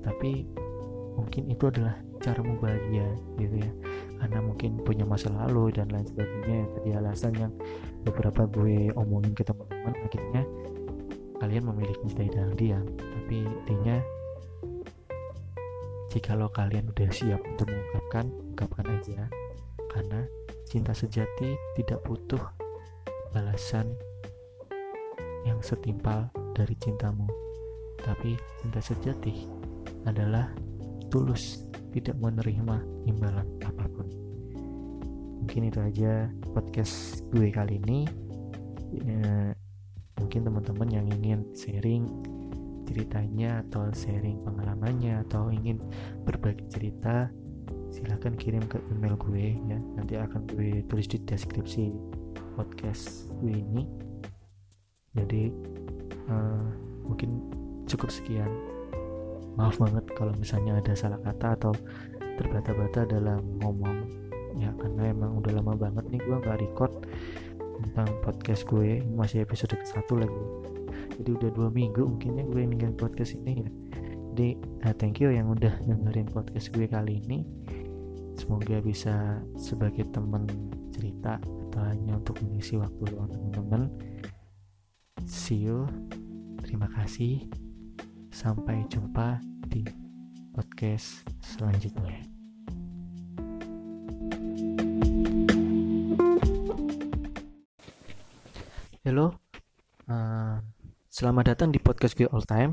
[0.03, 0.44] Tapi
[1.14, 3.07] mungkin itu adalah caramu bahagia
[3.38, 3.70] gitu ya.
[4.18, 7.53] Karena mungkin punya masa lalu dan lain sebagainya yang tadi alasan yang
[8.03, 10.42] beberapa gue omongin ke teman-teman akhirnya
[11.38, 13.96] kalian memilih mencintai dalam diam tapi intinya
[16.14, 19.27] jikalau kalian udah siap untuk mengungkapkan ungkapkan aja.
[19.90, 20.27] Karena
[20.66, 22.63] cinta sejati tidak butuh
[23.35, 23.99] balasan
[25.42, 27.27] yang setimpal dari cintamu.
[27.99, 29.51] Tapi cinta sejati
[30.07, 30.55] adalah
[31.11, 32.79] tulus tidak menerima
[33.11, 34.07] imbalan apa pun.
[35.42, 38.07] Mungkin itu aja podcast gue kali ini.
[38.94, 39.51] Ya,
[40.23, 42.07] mungkin teman-teman yang ingin sharing
[42.87, 45.83] ceritanya atau sharing pengalamannya atau ingin
[46.23, 47.35] berbagi cerita
[47.90, 49.79] silahkan kirim ke email gue ya.
[49.99, 52.13] Nanti akan gue tulis di deskripsi
[52.55, 53.83] podcast gue ini.
[55.14, 55.51] Jadi
[56.31, 56.67] uh,
[57.07, 57.43] mungkin
[57.87, 58.51] cukup sekian.
[59.55, 61.73] Maaf banget kalau misalnya ada salah kata atau
[62.38, 63.99] terbata-bata dalam ngomong.
[64.59, 66.93] Ya karena emang udah lama banget nih gue nggak record
[67.83, 69.03] tentang podcast gue.
[69.14, 70.45] Masih episode ke satu lagi.
[71.14, 73.71] Jadi udah dua minggu mungkinnya gue ingin podcast ini ya.
[74.35, 74.49] Jadi
[74.83, 77.47] uh, thank you yang udah dengerin podcast gue kali ini.
[78.35, 80.51] Semoga bisa sebagai teman
[80.90, 81.38] cerita
[81.82, 83.82] hanya untuk mengisi waktu luang teman-teman.
[85.26, 85.88] See you.
[86.62, 87.48] Terima kasih.
[88.30, 89.82] Sampai jumpa di
[90.54, 92.34] podcast selanjutnya.
[99.04, 99.37] Halo,
[100.08, 100.56] uh,
[101.12, 102.72] selamat datang di podcast gue all time.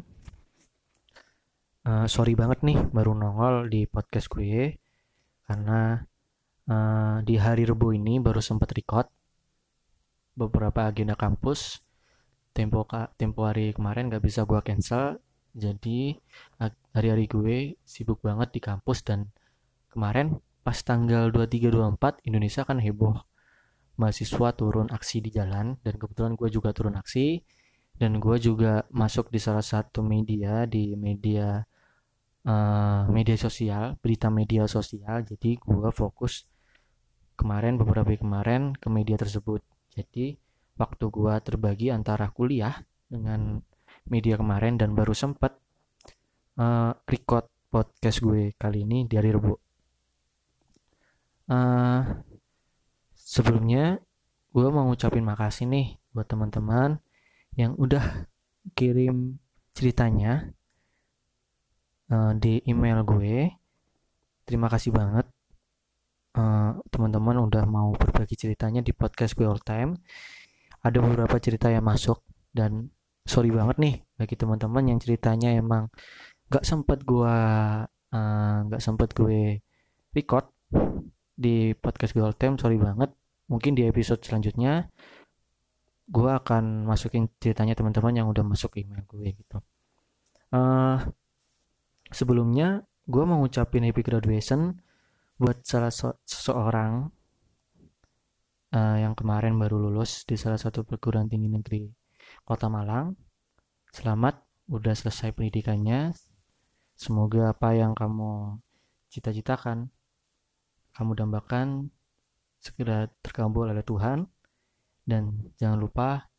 [1.82, 4.80] Uh, sorry banget nih baru nongol di podcast gue.
[5.44, 6.08] Karena
[6.68, 9.08] uh, di hari Rebu ini baru sempat record
[10.36, 11.82] beberapa agenda kampus.
[12.52, 12.84] Tempo
[13.16, 15.24] tempo hari kemarin gak bisa gue cancel,
[15.56, 16.20] jadi
[16.92, 19.32] hari-hari gue sibuk banget di kampus dan
[19.88, 23.18] kemarin pas tanggal 23-24 Indonesia kan heboh
[24.00, 27.44] mahasiswa turun aksi di jalan dan kebetulan gue juga turun aksi
[27.98, 31.62] dan gue juga masuk di salah satu media di media
[32.48, 36.48] uh, media sosial berita media sosial jadi gue fokus
[37.42, 39.66] kemarin beberapa hari kemarin ke media tersebut.
[39.98, 40.38] Jadi
[40.78, 42.78] waktu gue terbagi antara kuliah
[43.10, 43.58] dengan
[44.06, 45.58] media kemarin dan baru sempat
[46.62, 49.58] uh, record podcast gue kali ini di hari Rabu.
[51.50, 52.06] Uh,
[53.18, 53.98] sebelumnya
[54.54, 57.02] gue mau ngucapin makasih nih buat teman-teman
[57.58, 58.30] yang udah
[58.78, 59.42] kirim
[59.74, 60.54] ceritanya
[62.14, 63.50] uh, di email gue.
[64.46, 65.26] Terima kasih banget
[66.38, 70.00] uh, teman-teman udah mau berbagi ceritanya di podcast gue all time.
[70.82, 72.90] Ada beberapa cerita yang masuk dan
[73.24, 75.94] sorry banget nih bagi teman-teman yang ceritanya emang
[76.50, 77.38] gak sempet gue
[78.12, 79.62] uh, gak sempet gue
[80.12, 80.50] record
[81.38, 83.14] di podcast gue all time sorry banget.
[83.52, 84.88] Mungkin di episode selanjutnya
[86.12, 89.58] gue akan masukin ceritanya teman-teman yang udah masuk email gue gitu.
[90.52, 91.00] Uh,
[92.12, 94.84] sebelumnya gue mau ngucapin happy graduation
[95.42, 97.10] buat salah so seseorang
[98.78, 101.90] uh, yang kemarin baru lulus di salah satu perguruan tinggi negeri
[102.46, 103.18] kota Malang.
[103.90, 104.38] Selamat
[104.70, 106.14] udah selesai pendidikannya.
[106.94, 108.62] Semoga apa yang kamu
[109.10, 109.90] cita-citakan
[110.94, 111.90] kamu dambakan
[112.62, 114.30] segera terkabul oleh Tuhan.
[115.10, 116.30] Dan jangan lupa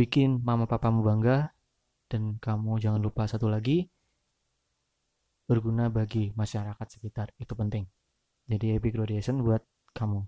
[0.00, 1.52] bikin mama papamu bangga.
[2.08, 3.84] Dan kamu jangan lupa satu lagi
[5.44, 7.36] berguna bagi masyarakat sekitar.
[7.36, 7.97] Itu penting
[8.48, 9.60] jadi happy graduation buat
[9.92, 10.24] kamu.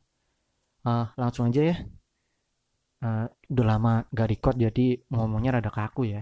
[0.85, 1.77] Uh, langsung aja ya.
[3.01, 6.21] Uh, udah lama gak record jadi ngomongnya rada kaku ya.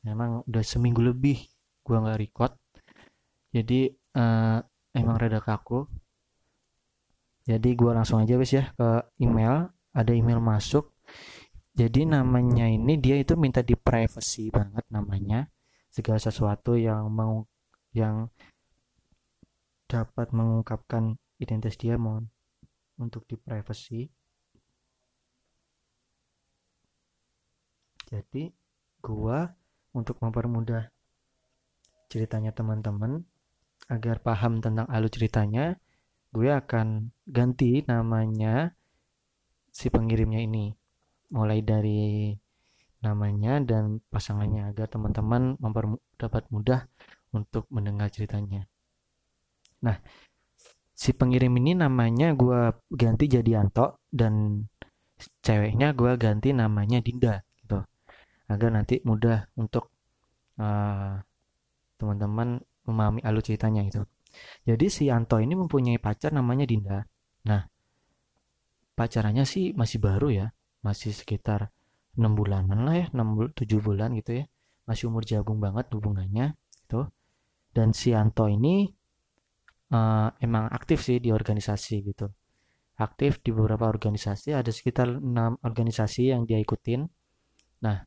[0.00, 1.44] Memang udah seminggu lebih
[1.84, 2.52] gua nggak record.
[3.52, 4.58] Jadi uh,
[4.96, 5.84] emang rada kaku.
[7.44, 8.88] Jadi gue langsung aja wes ya ke
[9.20, 9.68] email.
[9.90, 10.94] Ada email masuk.
[11.74, 15.50] Jadi namanya ini dia itu minta di privacy banget namanya.
[15.90, 17.42] Segala sesuatu yang mau
[17.90, 18.30] yang
[19.90, 22.22] dapat mengungkapkan identitas dia mau
[23.02, 24.06] untuk di privacy
[28.06, 28.54] jadi
[29.02, 29.50] gua
[29.90, 30.86] untuk mempermudah
[32.06, 33.26] ceritanya teman-teman
[33.90, 35.74] agar paham tentang alur ceritanya
[36.30, 38.78] gue akan ganti namanya
[39.74, 40.70] si pengirimnya ini
[41.34, 42.30] mulai dari
[43.02, 45.58] namanya dan pasangannya agar teman-teman
[46.14, 46.86] dapat mudah
[47.34, 48.69] untuk mendengar ceritanya.
[49.80, 49.96] Nah,
[50.92, 54.64] si pengirim ini namanya gue ganti jadi Anto dan
[55.40, 57.80] ceweknya gue ganti namanya Dinda gitu
[58.50, 59.88] agar nanti mudah untuk
[60.60, 61.16] uh,
[61.96, 64.04] teman-teman memahami alur ceritanya gitu.
[64.64, 67.04] Jadi si Anto ini mempunyai pacar namanya Dinda.
[67.48, 67.62] Nah,
[68.96, 70.46] pacarannya sih masih baru ya,
[70.84, 71.72] masih sekitar
[72.18, 74.44] enam bulanan lah ya, enam tujuh bulan gitu ya,
[74.84, 77.08] masih umur jagung banget hubungannya gitu.
[77.70, 78.90] Dan si Anto ini
[79.92, 82.26] uh, emang aktif sih di organisasi gitu,
[82.98, 87.06] aktif di beberapa organisasi, ada sekitar enam organisasi yang dia ikutin.
[87.84, 87.98] Nah,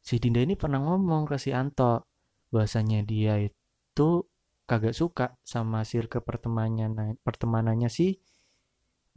[0.00, 2.08] si Dinda ini pernah ngomong ke si Anto
[2.50, 4.26] bahasanya dia itu
[4.66, 8.16] kagak suka sama circle pertemanannya pertemanannya si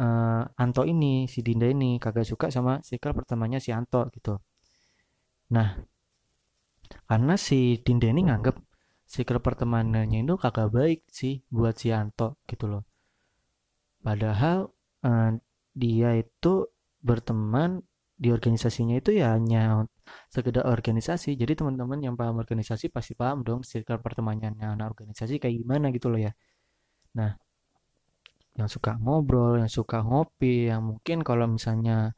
[0.01, 4.37] uh, Anto ini si Dinda ini kagak suka sama circle pertemanannya si Anto gitu
[5.53, 5.77] nah
[7.09, 8.55] karena si Dinda ini nganggep
[9.13, 12.83] circle pertemanannya itu kagak baik sih buat si Anto gitu loh.
[14.01, 14.73] Padahal
[15.05, 15.31] uh,
[15.77, 16.53] dia itu
[16.97, 17.85] berteman
[18.17, 19.85] di organisasinya itu ya hanya
[20.33, 21.37] sekedar organisasi.
[21.37, 26.09] Jadi teman-teman yang paham organisasi pasti paham dong circle pertemanannya anak organisasi kayak gimana gitu
[26.09, 26.33] loh ya.
[27.13, 27.37] Nah
[28.57, 32.17] yang suka ngobrol, yang suka ngopi, yang mungkin kalau misalnya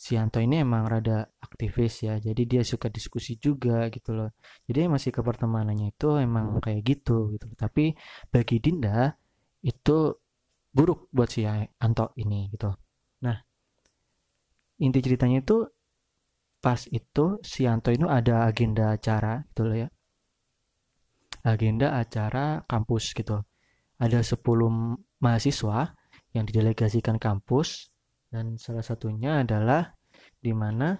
[0.00, 4.32] si Anto ini emang rada aktivis ya, jadi dia suka diskusi juga gitu loh.
[4.64, 7.52] Jadi masih ke pertemanannya itu emang kayak gitu gitu.
[7.52, 7.92] Tapi
[8.32, 9.12] bagi Dinda
[9.60, 10.16] itu
[10.72, 12.72] buruk buat si Anto ini gitu.
[13.28, 13.36] Nah,
[14.80, 15.68] inti ceritanya itu
[16.64, 19.88] pas itu si Anto itu ada agenda acara gitu loh ya.
[21.44, 23.36] Agenda acara kampus gitu.
[24.00, 24.40] Ada 10
[25.20, 25.92] mahasiswa
[26.32, 27.92] yang didelegasikan kampus
[28.30, 29.90] dan salah satunya adalah
[30.38, 30.94] di mana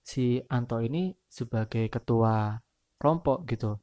[0.00, 2.56] si Anto ini sebagai ketua
[2.96, 3.76] kelompok gitu.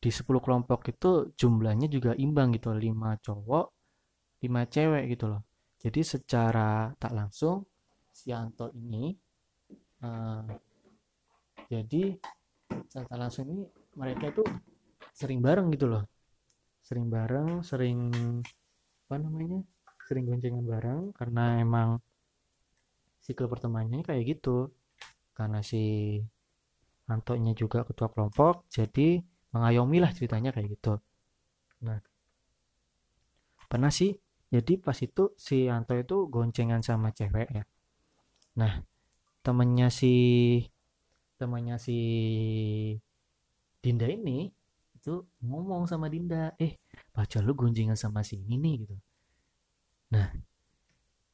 [0.00, 3.66] Di 10 kelompok itu jumlahnya juga imbang gitu, 5 cowok,
[4.40, 5.42] 5 cewek gitu loh.
[5.82, 7.66] Jadi secara tak langsung
[8.08, 9.12] si Anto ini
[10.06, 10.46] uh,
[11.70, 12.16] jadi
[12.86, 13.66] secara tak langsung ini
[13.98, 14.42] mereka itu
[15.14, 16.04] sering bareng gitu loh.
[16.80, 17.98] Sering bareng, sering
[19.06, 19.60] apa namanya
[20.10, 22.02] sering goncengan bareng karena emang
[23.22, 24.74] siklus pertemanannya kayak gitu.
[25.38, 26.18] Karena si
[27.06, 29.22] Antonya juga ketua kelompok jadi
[29.54, 30.98] mengayomi lah ceritanya kayak gitu.
[31.86, 32.02] Nah
[33.70, 34.18] pernah sih
[34.50, 37.62] jadi pas itu si Anto itu goncengan sama cewek ya.
[38.58, 38.82] Nah
[39.46, 40.10] temennya si
[41.38, 41.98] temannya si
[43.78, 44.50] Dinda ini
[44.98, 46.82] itu ngomong sama Dinda eh
[47.14, 48.96] pacar lu goncengan sama si ini nih gitu
[50.10, 50.30] nah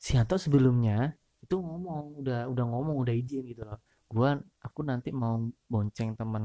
[0.05, 0.97] si Anto sebelumnya
[1.45, 3.79] itu ngomong udah udah ngomong udah izin gitu loh.
[4.11, 4.31] Gua
[4.67, 5.35] aku nanti mau
[5.73, 6.45] bonceng teman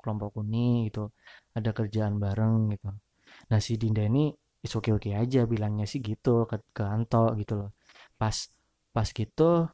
[0.00, 1.00] kelompokku nih gitu.
[1.56, 2.88] Ada kerjaan bareng gitu.
[3.50, 4.32] Nah si Dinda ini
[4.64, 7.70] is oke oke aja bilangnya sih gitu ke, ke Anto gitu loh.
[8.20, 8.36] Pas
[8.94, 9.68] pas gitu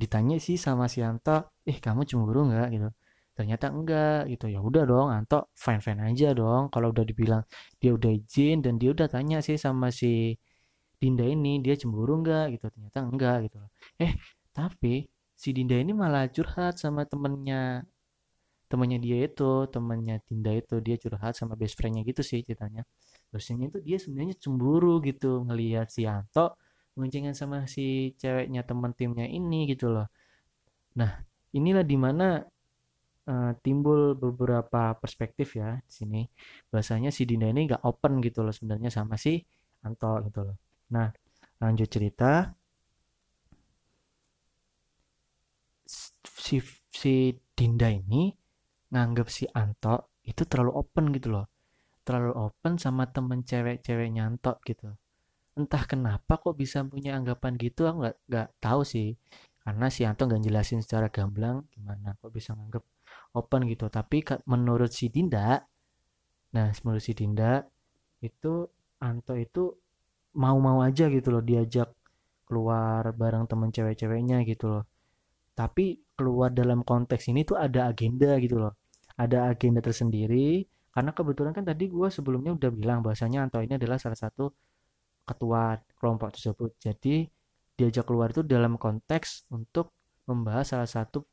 [0.00, 1.30] ditanya sih sama si Anto
[1.68, 2.66] eh kamu cemburu nggak?
[2.74, 2.88] gitu.
[3.36, 4.44] Ternyata enggak gitu.
[4.54, 6.62] Ya udah dong Anto fine fine aja dong.
[6.72, 7.42] Kalau udah dibilang
[7.80, 10.36] dia udah izin dan dia udah tanya sih sama si
[11.02, 12.66] Dinda ini dia cemburu enggak gitu?
[12.70, 13.58] Ternyata enggak gitu
[13.98, 14.12] eh
[14.54, 14.94] tapi
[15.34, 17.82] si Dinda ini malah curhat sama temennya
[18.70, 20.74] temennya dia itu temennya Dinda itu.
[20.86, 22.82] Dia curhat sama best friendnya gitu sih ceritanya.
[23.28, 26.56] Terusnya itu dia sebenarnya cemburu gitu ngelihat si Anto
[26.96, 30.06] ngoncengan sama si ceweknya teman timnya ini gitu loh.
[31.00, 31.10] Nah
[31.56, 32.44] inilah di mana
[33.28, 36.20] uh, timbul beberapa perspektif ya di sini.
[36.72, 39.40] Bahasanya si Dinda ini nggak open gitu loh sebenarnya sama si
[39.84, 40.56] Anto gitu loh.
[40.94, 41.08] Nah,
[41.62, 42.52] lanjut cerita.
[46.44, 46.56] Si
[46.92, 47.14] si
[47.56, 48.32] Dinda ini
[48.92, 49.96] nganggap si Anto
[50.30, 51.46] itu terlalu open gitu loh.
[52.06, 54.88] Terlalu open sama temen cewek-ceweknya Anto gitu.
[55.58, 59.08] Entah kenapa kok bisa punya anggapan gitu, aku nggak nggak tahu sih.
[59.64, 62.84] Karena si Anto nggak jelasin secara gamblang gimana kok bisa nganggap
[63.36, 65.60] open gitu tapi menurut si Dinda
[66.52, 67.64] nah menurut si Dinda
[68.20, 68.68] itu
[69.00, 69.72] Anto itu
[70.36, 71.92] mau-mau aja gitu loh diajak
[72.48, 74.84] keluar bareng temen cewek-ceweknya gitu loh.
[75.52, 78.72] Tapi keluar dalam konteks ini tuh ada agenda gitu loh.
[79.16, 83.96] Ada agenda tersendiri karena kebetulan kan tadi gue sebelumnya udah bilang bahasanya Anto ini adalah
[83.96, 84.52] salah satu
[85.24, 86.76] ketua kelompok tersebut.
[86.80, 87.24] Jadi
[87.76, 89.92] diajak keluar itu dalam konteks untuk
[90.28, 91.24] membahas salah satu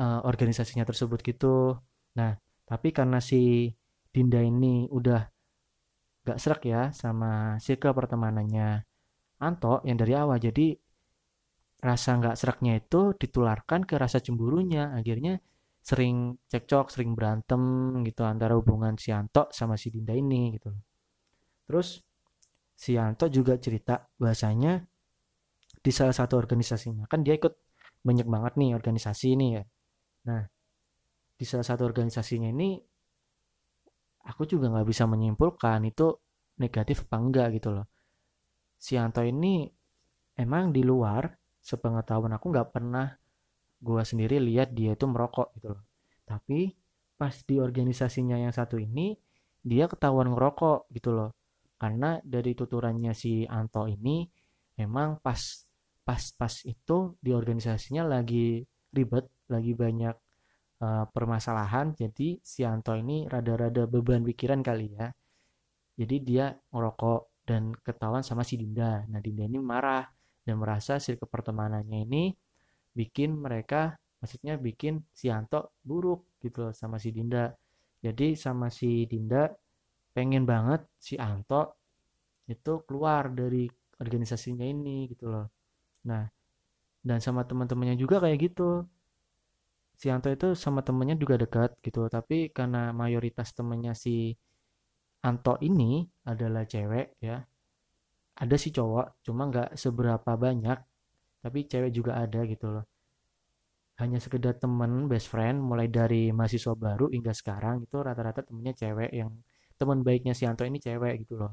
[0.00, 1.76] uh, organisasinya tersebut gitu.
[2.16, 3.72] Nah tapi karena si
[4.10, 5.22] Dinda ini udah
[6.30, 8.86] gak serak ya sama circle pertemanannya
[9.40, 10.36] Anto yang dari awal.
[10.36, 10.76] Jadi
[11.80, 14.92] rasa nggak seraknya itu ditularkan ke rasa cemburunya.
[14.92, 15.40] Akhirnya
[15.80, 17.60] sering cekcok sering berantem
[18.04, 20.70] gitu antara hubungan si Anto sama si Dinda ini gitu.
[21.64, 22.04] Terus
[22.76, 24.84] si Anto juga cerita bahasanya
[25.80, 27.08] di salah satu organisasinya.
[27.08, 27.56] Kan dia ikut
[28.04, 29.64] banyak banget nih organisasi ini ya.
[30.28, 30.44] Nah
[31.40, 32.76] di salah satu organisasinya ini
[34.30, 36.14] aku juga nggak bisa menyimpulkan itu
[36.62, 37.86] negatif apa enggak gitu loh.
[38.78, 39.66] Si Anto ini
[40.38, 41.26] emang di luar
[41.60, 43.10] sepengetahuan aku nggak pernah
[43.80, 45.82] gue sendiri lihat dia itu merokok gitu loh.
[46.24, 46.70] Tapi
[47.18, 49.18] pas di organisasinya yang satu ini
[49.60, 51.30] dia ketahuan ngerokok gitu loh.
[51.80, 54.24] Karena dari tuturannya si Anto ini
[54.76, 55.40] emang pas
[56.04, 60.16] pas pas itu di organisasinya lagi ribet lagi banyak
[60.80, 65.08] uh, permasalahan jadi si Anto ini rada-rada beban pikiran kali ya.
[66.00, 69.04] Jadi dia ngerokok dan ketahuan sama si Dinda.
[69.08, 70.04] Nah Dinda ini marah
[70.44, 72.32] dan merasa sirkup pertemanannya ini
[72.96, 77.52] bikin mereka maksudnya bikin si Anto buruk gitu loh sama si Dinda.
[78.00, 79.48] Jadi sama si Dinda
[80.16, 81.76] pengen banget si Anto
[82.48, 83.68] itu keluar dari
[84.00, 85.46] organisasinya ini gitu loh.
[86.08, 86.24] Nah
[87.00, 88.84] dan sama teman-temannya juga kayak gitu
[90.00, 92.08] si Anto itu sama temennya juga dekat gitu.
[92.08, 94.32] Tapi karena mayoritas temennya si
[95.28, 97.36] Anto ini adalah cewek ya
[98.40, 100.78] ada sih cowok cuma nggak seberapa banyak
[101.44, 102.84] tapi cewek juga ada gitu loh.
[104.00, 109.10] Hanya sekedar temen best friend mulai dari mahasiswa baru hingga sekarang itu rata-rata temennya cewek
[109.12, 109.30] yang
[109.76, 111.52] teman baiknya si Anto ini cewek gitu loh.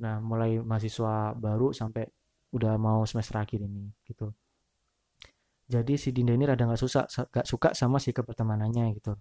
[0.00, 2.04] Nah mulai mahasiswa baru sampai
[2.56, 4.32] udah mau semester akhir ini gitu
[5.66, 9.18] jadi si Dinda ini rada nggak susah gak suka sama si kepertemanannya gitu.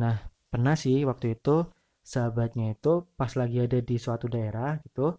[0.00, 0.16] Nah
[0.52, 1.64] pernah sih waktu itu
[2.04, 5.16] sahabatnya itu pas lagi ada di suatu daerah gitu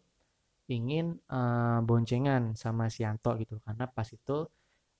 [0.69, 3.58] ingin uh, boncengan sama si Anto gitu.
[3.65, 4.45] Karena pas itu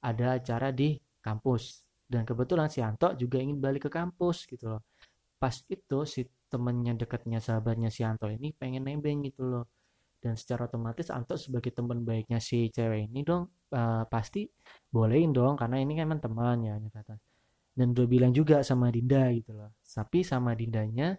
[0.02, 1.86] ada acara di kampus.
[2.06, 4.82] Dan kebetulan si Anto juga ingin balik ke kampus gitu loh.
[5.42, 9.66] Pas itu si temennya dekatnya sahabatnya si Anto ini pengen nebeng gitu loh
[10.26, 13.46] dan secara otomatis Anto sebagai teman baiknya si cewek ini dong
[13.78, 14.50] uh, pasti
[14.90, 17.14] bolehin dong karena ini kan teman ya kata.
[17.78, 19.70] Dan udah bilang juga sama Dinda gitu loh.
[19.86, 21.14] Tapi sama Dindanya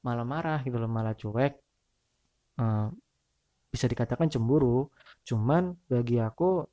[0.00, 1.60] malah marah gitu loh malah cuek.
[2.56, 2.88] Uh,
[3.68, 4.88] bisa dikatakan cemburu.
[5.28, 6.64] Cuman bagi aku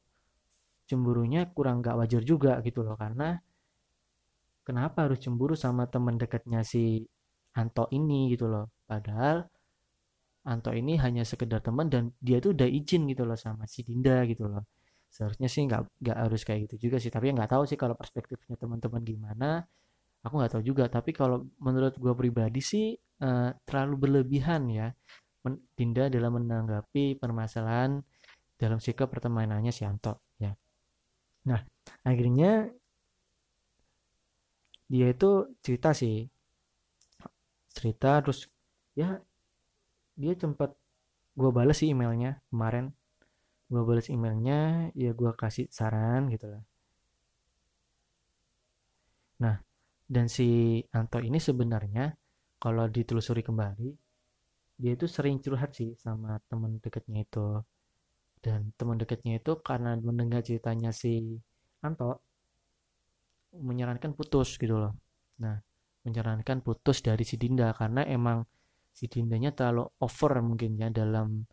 [0.87, 3.35] cemburunya kurang gak wajar juga gitu loh karena
[4.63, 7.03] kenapa harus cemburu sama teman dekatnya si
[7.59, 8.71] Anto ini gitu loh?
[8.87, 9.43] Padahal
[10.43, 14.27] Anto ini hanya sekedar teman dan dia tuh udah izin gitu loh sama si Dinda
[14.27, 14.67] gitu loh.
[15.07, 18.59] Seharusnya sih nggak nggak harus kayak gitu juga sih tapi nggak tahu sih kalau perspektifnya
[18.59, 19.63] teman-teman gimana.
[20.23, 22.91] Aku nggak tahu juga tapi kalau menurut gue pribadi sih
[23.23, 24.91] uh, terlalu berlebihan ya.
[25.75, 27.99] Dinda dalam menanggapi permasalahan
[28.55, 30.51] dalam sikap pertemanannya si Anto ya.
[31.47, 31.59] Nah
[32.03, 32.67] akhirnya
[34.91, 36.27] dia itu cerita sih.
[37.71, 38.47] Cerita terus
[38.95, 39.19] ya
[40.13, 40.77] dia sempat
[41.33, 42.93] gue balas sih emailnya kemarin.
[43.71, 46.63] Gue balas emailnya ya gue kasih saran gitu lah.
[49.41, 49.55] Nah
[50.05, 52.13] dan si Anto ini sebenarnya
[52.61, 53.89] kalau ditelusuri kembali
[54.77, 57.61] dia itu sering curhat sih sama teman dekatnya itu.
[58.43, 61.39] Dan teman dekatnya itu karena mendengar ceritanya si
[61.81, 62.21] Anto
[63.53, 64.93] menyarankan putus gitu loh.
[65.41, 65.57] Nah
[66.03, 68.43] menyarankan putus dari si Dinda karena emang
[68.93, 71.49] si Dindanya terlalu over mungkin ya dalam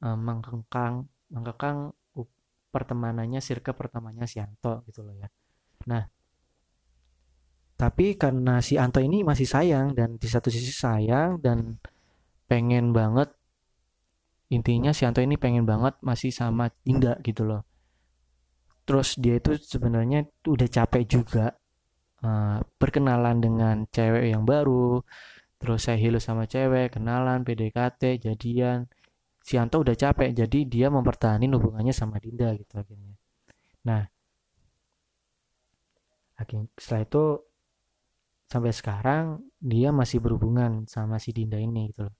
[0.00, 1.92] uh, mengkengkang mengkekang
[2.70, 5.28] pertemanannya sirke pertamanya si Anto gitu loh ya.
[5.90, 6.02] Nah
[7.80, 11.80] tapi karena si Anto ini masih sayang dan di satu sisi sayang dan
[12.44, 13.32] pengen banget
[14.52, 17.64] intinya si Anto ini pengen banget masih sama Dinda gitu loh.
[18.84, 21.56] Terus dia itu sebenarnya udah capek juga
[22.20, 25.00] uh, berkenalan dengan cewek yang baru
[25.60, 28.88] terus saya hilus sama cewek kenalan PDKT jadian.
[29.44, 33.14] Si Anto udah capek jadi dia mempertahankan hubungannya sama Dinda gitu akhirnya.
[33.84, 34.02] Nah
[36.40, 37.24] akhirnya setelah itu
[38.48, 39.24] sampai sekarang
[39.60, 42.16] dia masih berhubungan sama si Dinda ini gitu loh.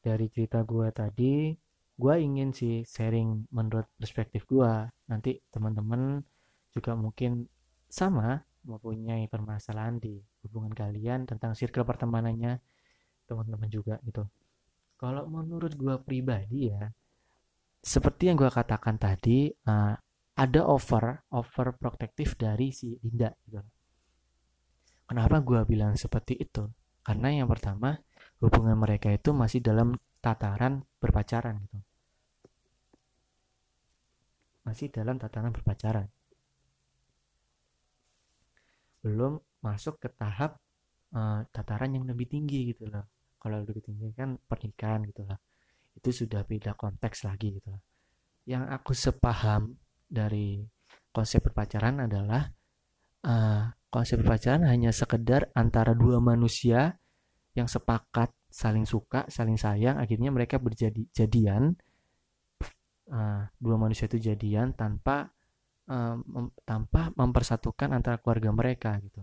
[0.00, 1.52] Dari cerita gue tadi
[1.94, 4.72] gue ingin sih sharing menurut perspektif gue
[5.06, 6.18] nanti teman-teman
[6.74, 7.46] juga mungkin
[7.86, 12.60] sama mempunyai permasalahan di hubungan kalian tentang circle pertemanannya
[13.24, 14.28] teman-teman juga gitu.
[15.00, 16.88] Kalau menurut gue pribadi ya
[17.84, 19.92] seperti yang gue katakan tadi uh,
[20.34, 23.60] ada over over protektif dari si Dinda gitu.
[25.04, 26.64] Kenapa gue bilang seperti itu?
[27.04, 27.92] Karena yang pertama
[28.40, 29.92] hubungan mereka itu masih dalam
[30.24, 31.78] tataran berpacaran gitu.
[34.64, 36.08] Masih dalam tatanan berpacaran.
[39.04, 40.60] Belum masuk ke tahap
[41.16, 43.08] uh, tataran yang lebih tinggi gitu loh.
[43.40, 45.40] Kalau lebih tinggi kan pernikahan gitu lah
[45.94, 47.82] itu sudah beda konteks lagi gitu loh.
[48.44, 50.60] Yang aku sepaham dari
[51.14, 52.50] konsep berpacaran adalah
[53.24, 56.98] uh, konsep berpacaran hanya sekedar antara dua manusia
[57.54, 61.78] yang sepakat saling suka saling sayang akhirnya mereka berjadi jadian.
[63.04, 65.28] Uh, dua manusia itu jadian tanpa
[65.92, 66.16] uh,
[66.64, 69.20] tanpa mempersatukan antara keluarga mereka gitu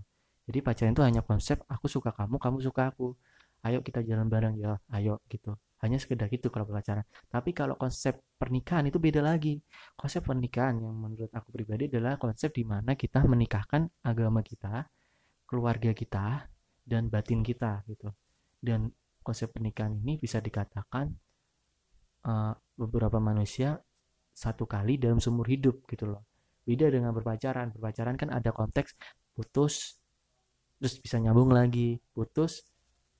[0.51, 3.15] jadi pacaran itu hanya konsep aku suka kamu kamu suka aku.
[3.63, 5.55] Ayo kita jalan bareng ya ayo gitu.
[5.79, 7.07] Hanya sekedar gitu kalau pacaran.
[7.31, 9.63] Tapi kalau konsep pernikahan itu beda lagi.
[9.95, 14.91] Konsep pernikahan yang menurut aku pribadi adalah konsep di mana kita menikahkan agama kita
[15.47, 16.51] keluarga kita
[16.83, 18.11] dan batin kita gitu.
[18.59, 18.91] Dan
[19.23, 21.15] konsep pernikahan ini bisa dikatakan
[22.27, 23.79] uh, beberapa manusia
[24.35, 26.27] satu kali dalam seumur hidup gitu loh.
[26.67, 27.71] Beda dengan berpacaran.
[27.71, 28.99] Berpacaran kan ada konteks
[29.31, 30.00] putus
[30.81, 32.65] terus bisa nyambung lagi putus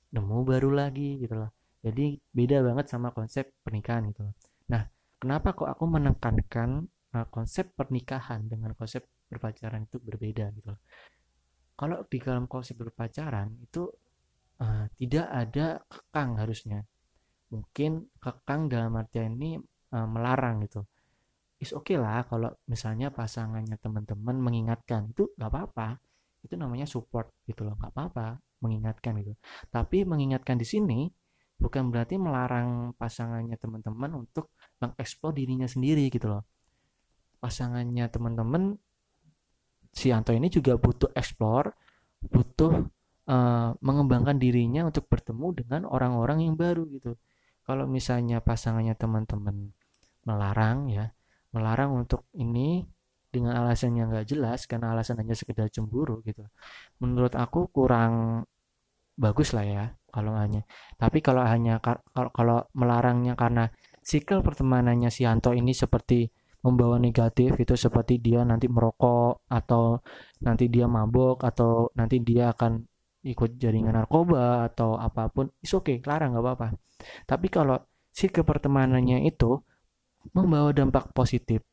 [0.09, 1.53] nemu baru lagi gitu loh.
[1.86, 4.34] Jadi beda banget sama konsep pernikahan gitu loh.
[4.74, 4.82] Nah
[5.22, 10.82] kenapa kok aku menekankan uh, konsep pernikahan dengan konsep berpacaran itu berbeda gitu loh?
[11.78, 13.86] Kalau di dalam konsep berpacaran itu
[14.57, 16.82] uh, tidak ada kekang harusnya.
[17.53, 19.62] Mungkin kekang dalam artian ini
[19.93, 20.82] uh, melarang gitu.
[21.62, 26.01] Is oke okay lah kalau misalnya pasangannya teman-teman mengingatkan itu nggak apa-apa
[26.41, 29.33] itu namanya support gitu loh nggak apa-apa mengingatkan gitu.
[29.69, 30.99] Tapi mengingatkan di sini
[31.57, 36.43] bukan berarti melarang pasangannya teman-teman untuk mengeksplor dirinya sendiri gitu loh.
[37.41, 38.77] Pasangannya teman-teman
[39.91, 41.73] si Anto ini juga butuh explore
[42.21, 42.85] butuh
[43.27, 47.17] uh, mengembangkan dirinya untuk bertemu dengan orang-orang yang baru gitu.
[47.65, 49.73] Kalau misalnya pasangannya teman-teman
[50.21, 51.09] melarang ya
[51.49, 52.85] melarang untuk ini
[53.32, 56.43] dengan alasan yang nggak jelas karena alasan hanya sekedar cemburu gitu.
[56.99, 58.43] Menurut aku kurang
[59.15, 60.67] bagus lah ya kalau hanya.
[60.99, 63.71] Tapi kalau hanya kalau, kalau melarangnya karena
[64.03, 66.27] sikl pertemanannya si Anto ini seperti
[66.61, 69.97] membawa negatif itu seperti dia nanti merokok atau
[70.45, 72.86] nanti dia mabok atau nanti dia akan
[73.21, 76.67] ikut jaringan narkoba atau apa pun is oke okay, larang nggak apa-apa.
[77.25, 77.77] Tapi kalau
[78.11, 79.57] si kepertemanannya itu
[80.38, 81.65] membawa dampak positif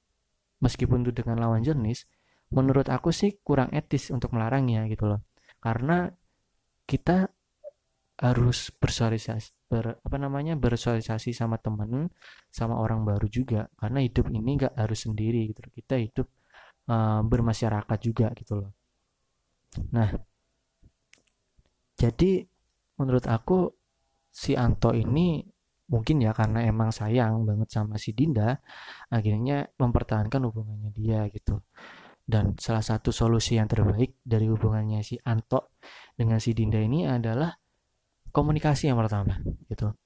[0.59, 2.07] meskipun itu dengan lawan jenis
[2.49, 5.21] menurut aku sih kurang etis untuk melarangnya gitu loh.
[5.61, 6.09] Karena
[6.89, 7.29] kita
[8.19, 12.09] harus bersosialisasi ber, apa namanya bersosialisasi sama temen
[12.49, 13.69] sama orang baru juga.
[13.77, 16.27] Karena hidup ini nggak harus sendiri gitu kita hidup
[16.89, 18.71] uh, bermasyarakat juga gitu loh.
[19.93, 20.09] Nah
[21.99, 22.47] jadi
[22.97, 23.69] menurut aku
[24.33, 25.43] si Anto ini
[25.89, 28.61] mungkin ya karena emang sayang banget sama si Dinda
[29.09, 31.65] akhirnya mempertahankan hubungannya dia gitu.
[32.29, 35.73] Dan salah satu solusi yang terbaik dari hubungannya si Anto
[36.13, 37.49] dengan si Dinda ini adalah
[38.29, 39.97] komunikasi yang pertama gitu.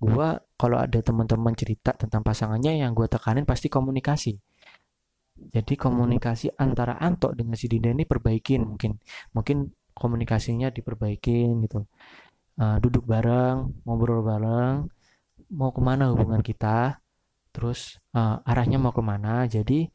[0.00, 4.40] Gua kalau ada teman-teman cerita tentang pasangannya yang gue tekanin pasti komunikasi.
[5.36, 8.96] Jadi komunikasi antara Anto dengan si Dinda ini perbaikin mungkin.
[9.36, 11.84] Mungkin komunikasinya diperbaikin gitu.
[12.56, 14.88] Uh, duduk bareng ngobrol bareng
[15.50, 16.98] mau ke mana hubungan kita
[17.54, 19.48] terus uh, arahnya mau ke mana.
[19.48, 19.88] Jadi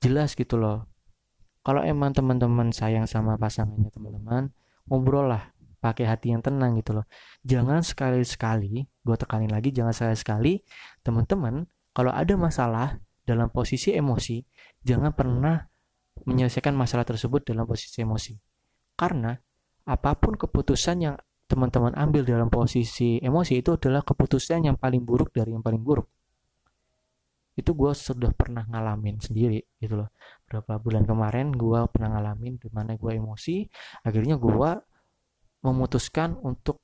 [0.00, 0.88] jelas gitu loh.
[1.62, 4.50] Kalau emang teman-teman sayang sama pasangannya teman-teman
[4.90, 7.06] ngobrol lah pakai hati yang tenang gitu loh.
[7.46, 10.62] Jangan sekali-sekali gue tekanin lagi jangan sekali-sekali
[11.02, 14.42] teman-teman kalau ada masalah dalam posisi emosi
[14.82, 15.58] jangan pernah
[16.26, 18.34] menyelesaikan masalah tersebut dalam posisi emosi.
[18.98, 19.34] Karena
[19.82, 21.16] apa pun keputusan yang
[21.52, 26.08] teman-teman ambil dalam posisi emosi itu adalah keputusan yang paling buruk dari yang paling buruk.
[27.52, 30.08] Itu gue sudah pernah ngalamin sendiri gitu loh.
[30.48, 33.68] Berapa bulan kemarin gue pernah ngalamin di mana gue emosi
[34.00, 34.70] akhirnya gue
[35.60, 36.80] memutuskan untuk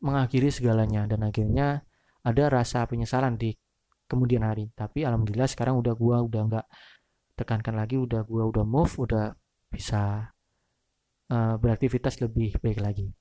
[0.00, 1.84] mengakhiri segalanya dan akhirnya
[2.24, 3.52] ada rasa penyesalan di
[4.08, 4.72] kemudian hari.
[4.72, 6.66] Tapi alhamdulillah sekarang udah gue udah nggak
[7.36, 9.36] tekankan lagi udah gue udah move udah
[9.68, 10.32] bisa
[11.28, 13.12] uh, beraktivitas lebih baik lagi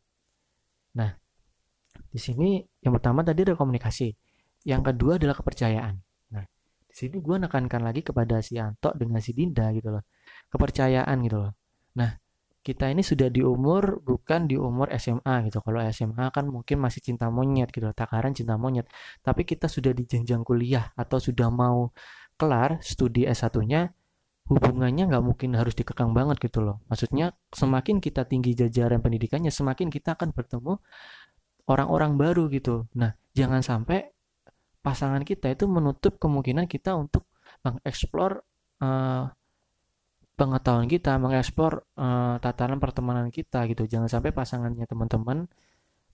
[0.97, 1.11] Nah,
[2.11, 4.11] di sini yang pertama tadi ada komunikasi.
[4.67, 5.95] Yang kedua adalah kepercayaan.
[6.35, 6.43] Nah,
[6.87, 10.03] di sini gue nekankan lagi kepada si Anto dengan si Dinda gitu loh.
[10.51, 11.53] Kepercayaan gitu loh.
[11.97, 12.11] Nah,
[12.61, 15.65] kita ini sudah di umur bukan di umur SMA gitu.
[15.65, 18.85] Kalau SMA kan mungkin masih cinta monyet gitu, takaran cinta monyet.
[19.25, 21.89] Tapi kita sudah di jenjang kuliah atau sudah mau
[22.37, 23.89] kelar studi S1-nya,
[24.51, 26.83] hubungannya nggak mungkin harus dikekang banget gitu loh.
[26.91, 30.75] Maksudnya semakin kita tinggi jajaran pendidikannya, semakin kita akan bertemu
[31.71, 32.91] orang-orang baru gitu.
[32.99, 34.11] Nah, jangan sampai
[34.83, 37.23] pasangan kita itu menutup kemungkinan kita untuk
[37.63, 38.43] mengeksplor
[38.81, 39.29] uh,
[40.35, 45.45] pengetahuan kita mengeksplor uh, tatanan pertemanan kita gitu jangan sampai pasangannya teman-teman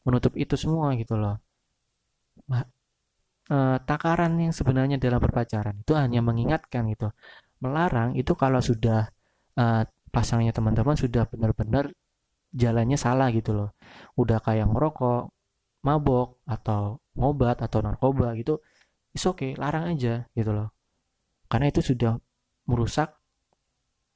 [0.04, 1.40] menutup itu semua gitu loh
[2.52, 7.16] uh, takaran yang sebenarnya dalam berpacaran itu hanya mengingatkan gitu
[7.64, 9.10] melarang itu kalau sudah
[9.58, 9.84] uh,
[10.14, 11.92] pasangannya teman-teman sudah benar-benar
[12.54, 13.70] jalannya salah gitu loh.
[14.18, 15.30] Udah kayak ngerokok
[15.86, 18.60] mabok atau ngobat atau narkoba gitu
[19.16, 20.74] is oke okay, larang aja gitu loh.
[21.48, 22.20] Karena itu sudah
[22.68, 23.16] merusak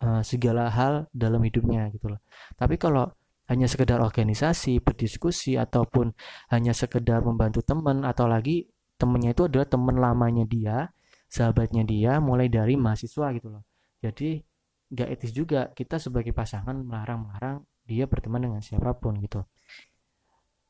[0.04, 2.22] uh, segala hal dalam hidupnya gitu loh.
[2.58, 3.10] Tapi kalau
[3.50, 6.16] hanya sekedar organisasi berdiskusi ataupun
[6.56, 10.88] hanya sekedar membantu teman atau lagi temennya itu adalah teman lamanya dia
[11.32, 13.64] sahabatnya dia mulai dari mahasiswa gitu loh.
[14.04, 14.44] Jadi
[14.92, 19.48] gak etis juga kita sebagai pasangan melarang-melarang dia berteman dengan siapa pun gitu.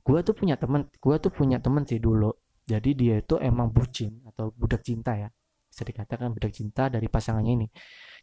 [0.05, 2.30] Gue tuh punya temen gue tuh punya temen sih dulu.
[2.62, 5.30] Jadi dia itu emang bucin atau budak cinta ya.
[5.66, 7.68] Bisa dikatakan budak cinta dari pasangannya ini.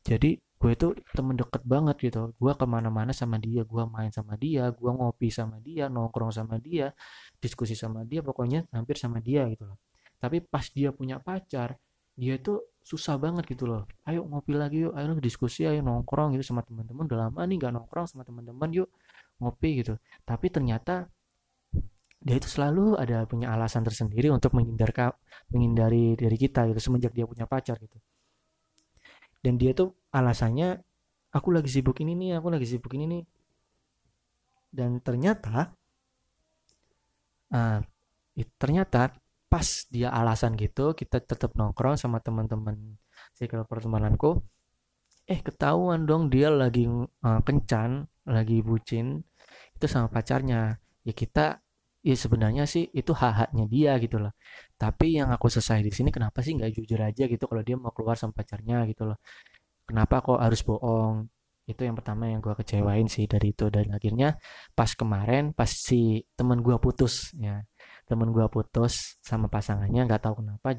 [0.07, 2.39] Jadi gue itu temen deket banget gitu.
[2.39, 6.63] Gue ke mana-mana sama dia gue main sama dia gue ngopi sama dia nongkrong sama
[6.63, 6.95] dia
[7.43, 9.79] diskusi sama dia pokoknya hampir sama dia gitu loh.
[10.23, 11.79] Tapi pas dia punya pacar
[12.19, 13.87] dia itu susah banget gitu loh.
[14.03, 16.51] Ayo ngopi lagi yuk ayo diskusi ayo nongkrong gitu.
[16.51, 18.89] Sama teman-teman udah lama nih gak nongkrong sama teman-teman yuk
[19.39, 19.95] ngopi gitu.
[20.27, 21.07] Tapi ternyata
[22.19, 24.91] dia itu selalu ada punya alasan tersendiri untuk menghindar
[25.55, 27.95] menghindari dari kita gitu semenjak dia punya pacar gitu.
[29.39, 30.83] Dan dia tuh alasannya
[31.31, 33.23] aku lagi sibuk ini nih aku lagi sibuk ini nih.
[34.75, 35.71] Dan ternyata
[37.55, 37.79] uh,
[38.59, 39.15] ternyata
[39.49, 43.01] pas dia alasan gitu kita tetap nongkrong sama teman-teman
[43.33, 44.45] circle pertemananku.
[45.29, 49.25] Eh ketahuan dong dia lagi uh, kencan lagi bucin
[49.77, 50.77] itu sama pacarnya.
[51.05, 51.61] Ya kita
[52.05, 54.33] ya sebenarnya sih itu hak-haknya dia gitu loh.
[54.77, 57.93] Tapi yang aku selesai di sini kenapa sih nggak jujur aja gitu kalau dia mau
[57.97, 59.19] keluar sama pacarnya gitu loh?
[59.89, 61.29] Kenapa kok harus bohong?
[61.69, 63.69] Itu yang pertama yang gue kecewain sih dari itu.
[63.69, 64.37] Dan akhirnya
[64.73, 67.61] pas kemarin pas si temen gue putus ya
[68.09, 70.75] temen gue putus sama pasangannya nggak tahu kenapa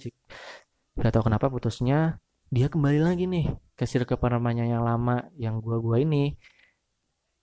[1.00, 2.20] nggak tahu kenapa putusnya
[2.50, 3.46] dia kembali lagi nih
[3.78, 6.34] ke circle namanya yang lama yang gua gua ini.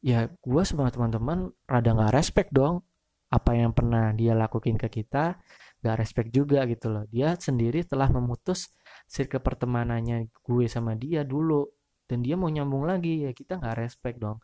[0.03, 2.83] Ya gua sama teman-teman rada nggak respect dong
[3.31, 5.39] apa yang pernah dia lakuin ke kita
[5.83, 7.07] nggak respect juga gitu loh.
[7.07, 8.75] Dia sendiri telah memutus
[9.07, 11.63] circle pertemanannya gue sama dia dulu
[12.11, 14.43] dan dia mau nyambung lagi ya kita nggak respect dong.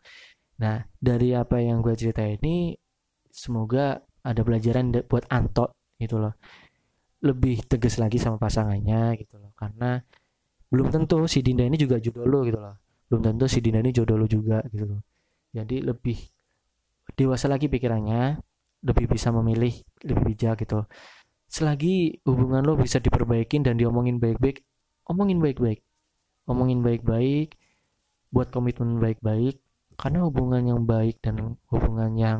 [0.63, 2.75] Nah dari apa yang gue cerita ini
[3.27, 6.33] semoga ada pelajaran buat Anto gitu loh.
[7.23, 9.51] Lebih tegas lagi sama pasangannya gitu loh.
[9.55, 9.99] Karena
[10.67, 12.75] belum tentu si Dinda ini juga jodoh lo gitu loh.
[13.07, 15.01] Belum tentu si Dinda ini jodoh lo juga gitu loh.
[15.53, 16.17] Jadi lebih
[17.13, 18.39] dewasa lagi pikirannya
[18.83, 19.71] lebih bisa memilih
[20.03, 20.83] lebih bijak gitu.
[21.47, 24.65] Selagi hubungan lo bisa diperbaikin dan diomongin baik-baik
[25.07, 25.83] omongin baik-baik.
[26.47, 27.55] Omongin baik-baik
[28.33, 29.59] buat komitmen baik-baik.
[29.93, 32.39] Karena hubungan yang baik dan hubungan yang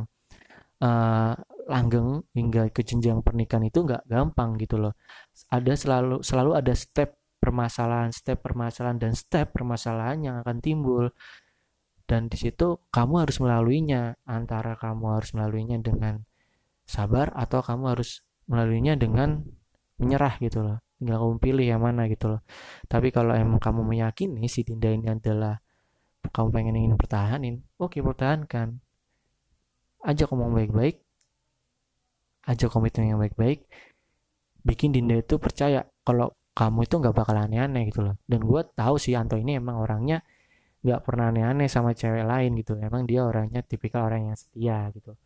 [0.82, 1.38] uh,
[1.68, 4.94] langgeng hingga ke jenjang pernikahan itu nggak gampang gitu loh.
[5.48, 11.12] Ada selalu selalu ada step permasalahan, step permasalahan dan step permasalahan yang akan timbul.
[12.04, 14.16] Dan di situ kamu harus melaluinya.
[14.28, 16.24] Antara kamu harus melaluinya dengan
[16.84, 19.44] sabar atau kamu harus melaluinya dengan
[20.00, 20.78] menyerah gitu loh.
[21.00, 22.42] Tinggal kamu pilih yang mana gitu loh.
[22.88, 25.60] Tapi kalau emang kamu meyakini si Dinda ini adalah
[26.32, 28.80] kamu pengen ingin pertahanin, oke pertahankan.
[30.04, 31.03] Ajak ngomong baik-baik,
[32.44, 33.66] aja komitmen yang baik-baik
[34.64, 38.16] bikin Dinda itu percaya kalau kamu itu nggak bakal aneh-aneh gitu loh.
[38.24, 40.22] Dan gue tahu sih Anto ini emang orangnya
[40.86, 42.78] nggak pernah aneh-aneh sama cewek lain gitu.
[42.80, 45.18] Emang dia orangnya tipikal orang yang setia gitu.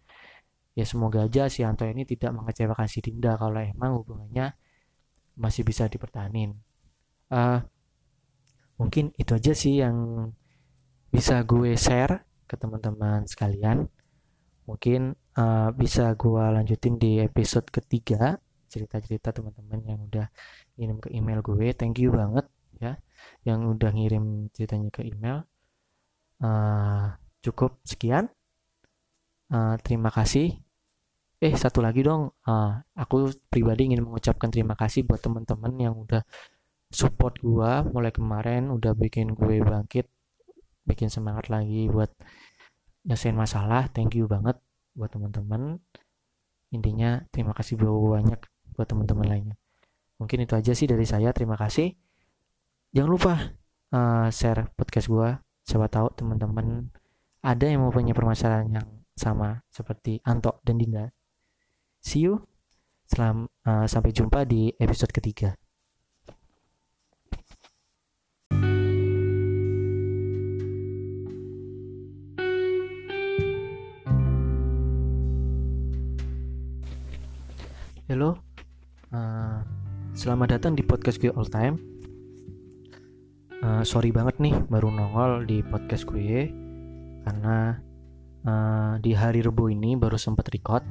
[0.73, 4.55] Ya semoga aja si Anto ini tidak mengecewakan si Dinda kalau emang hubungannya
[5.37, 6.57] masih bisa dipertahanin
[7.31, 7.59] uh,
[8.79, 10.29] mungkin itu aja sih yang
[11.11, 13.87] bisa gue share ke teman-teman sekalian.
[14.67, 20.27] Mungkin uh, bisa gue lanjutin di episode ketiga cerita-cerita teman-teman yang udah
[20.75, 21.71] ngirim ke email gue.
[21.71, 22.45] Thank you banget
[22.77, 22.99] ya
[23.47, 25.47] yang udah ngirim ceritanya ke email.
[26.41, 28.27] Uh, cukup sekian.
[29.47, 30.59] Uh, terima kasih.
[31.39, 32.33] Eh satu lagi dong.
[32.43, 36.25] Uh, aku pribadi ingin mengucapkan terima kasih buat teman-teman yang udah
[36.91, 40.07] support gue mulai kemarin udah bikin gue bangkit
[40.87, 42.11] bikin semangat lagi buat
[43.07, 43.87] nyelesain masalah.
[43.91, 44.59] Thank you banget
[44.97, 45.77] buat teman-teman.
[46.73, 48.41] Intinya terima kasih banyak
[48.73, 49.55] buat teman-teman lainnya.
[50.17, 51.29] Mungkin itu aja sih dari saya.
[51.31, 51.93] Terima kasih.
[52.91, 53.33] Jangan lupa
[53.93, 55.29] uh, share podcast gue
[55.61, 56.89] siapa tahu teman-teman
[57.43, 61.05] ada yang mau punya permasalahan yang sama seperti Anto dan Dinda.
[62.01, 62.41] See you.
[63.07, 65.55] Selam, uh, sampai jumpa di episode ketiga
[78.07, 78.39] halo.
[79.11, 79.59] Uh,
[80.15, 81.75] selamat datang di podcast gue all time.
[83.59, 86.47] Uh, sorry banget nih baru nongol di podcast gue
[87.27, 87.83] karena
[88.47, 90.87] uh, di hari Rebu ini baru sempat record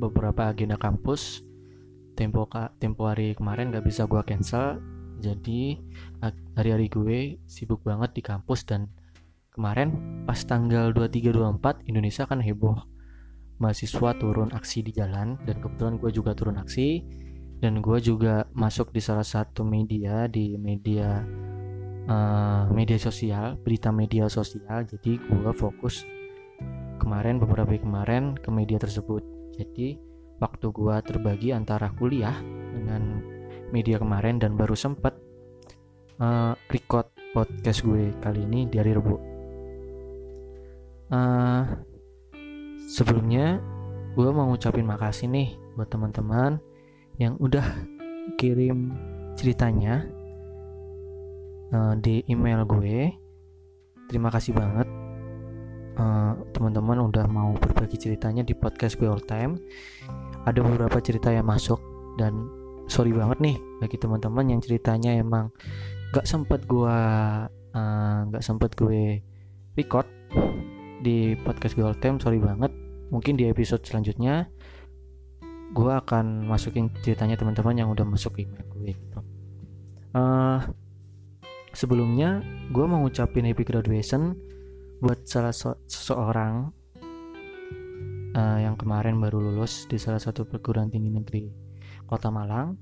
[0.00, 1.44] beberapa agenda kampus.
[2.16, 2.48] Tempo
[2.80, 4.80] tempo hari kemarin gak bisa gue cancel,
[5.20, 5.76] jadi
[6.56, 8.88] hari-hari gue sibuk banget di kampus dan
[9.52, 9.92] kemarin
[10.24, 12.91] pas tanggal 23-24 Indonesia kan heboh
[13.60, 17.02] mahasiswa turun aksi di jalan dan kebetulan gue juga turun aksi
[17.62, 21.22] dan gue juga masuk di salah satu media di media
[22.10, 24.82] uh, media sosial berita media sosial.
[24.82, 26.02] Jadi gue fokus
[26.98, 29.22] kemarin beberapa hari kemarin ke media tersebut.
[29.54, 30.00] Jadi
[30.42, 32.34] waktu gue terbagi antara kuliah
[32.74, 33.22] dengan
[33.70, 35.14] media kemarin dan baru sempet
[36.18, 39.16] uh, record podcast gue kali ini di hari Rabu
[41.12, 41.64] uh,
[42.92, 43.56] sebelumnya
[44.12, 46.60] gue mau ngucapin makasih nih buat teman-teman
[47.16, 47.64] yang udah
[48.36, 48.92] kirim
[49.32, 50.04] ceritanya
[51.72, 53.08] uh, di email gue.
[54.12, 54.84] Terima kasih banget.
[55.96, 59.56] Uh, teman-teman udah mau berbagi ceritanya di podcast gue all time.
[60.44, 61.80] Ada beberapa cerita yang masuk
[62.20, 62.36] dan
[62.92, 65.48] sorry banget nih bagi teman-teman yang ceritanya emang
[66.12, 66.98] gak sempet gue
[67.72, 69.24] uh, gak sempet gue
[69.80, 70.04] record
[71.00, 72.20] di podcast gue all time.
[72.20, 72.81] Sorry banget
[73.12, 74.48] mungkin di episode selanjutnya
[75.76, 79.20] gue akan masukin ceritanya teman-teman yang udah masuk email gue gitu.
[80.16, 80.60] Uh,
[81.76, 82.40] sebelumnya
[82.72, 84.36] gue mau ngucapin happy graduation
[85.00, 86.72] buat salah so seseorang
[88.36, 91.44] uh, yang kemarin baru lulus di salah satu perguruan tinggi negeri
[92.08, 92.76] Kota Malang.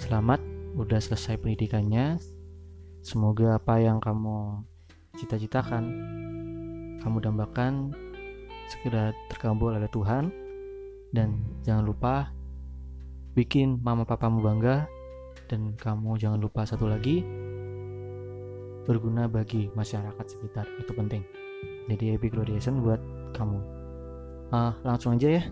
[0.00, 0.40] Selamat
[0.76, 2.20] udah selesai pendidikannya.
[3.04, 4.64] Semoga apa yang kamu
[5.16, 5.84] cita-citakan
[7.00, 7.94] kamu dambakan
[8.68, 10.30] segera terkabul oleh Tuhan.
[11.14, 12.14] Dan jangan lupa
[13.38, 14.86] bikin mama papamu bangga.
[15.46, 17.22] Dan kamu jangan lupa satu lagi
[18.86, 20.66] berguna bagi masyarakat sekitar.
[20.78, 21.26] Itu penting.
[21.90, 22.98] Jadi happy graduation buat
[23.34, 23.58] kamu.
[24.54, 25.42] Uh, langsung aja ya.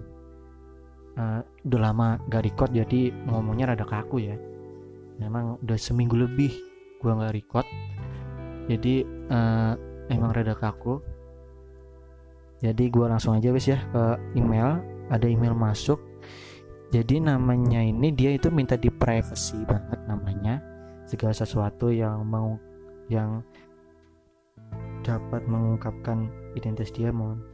[1.14, 4.34] Uh, udah lama gak record jadi ngomongnya rada kaku ya.
[5.22, 6.50] Memang udah seminggu lebih
[6.98, 7.66] gua nggak record.
[8.66, 9.78] Jadi uh,
[10.10, 10.98] emang rada kaku
[12.64, 14.80] jadi gue langsung aja wes ya ke email.
[15.12, 16.00] Ada email masuk.
[16.88, 20.64] Jadi namanya ini dia itu minta di privacy banget namanya.
[21.04, 22.56] Segala sesuatu yang mau
[23.12, 23.44] yang
[25.04, 27.44] dapat mengungkapkan identitas dia mohon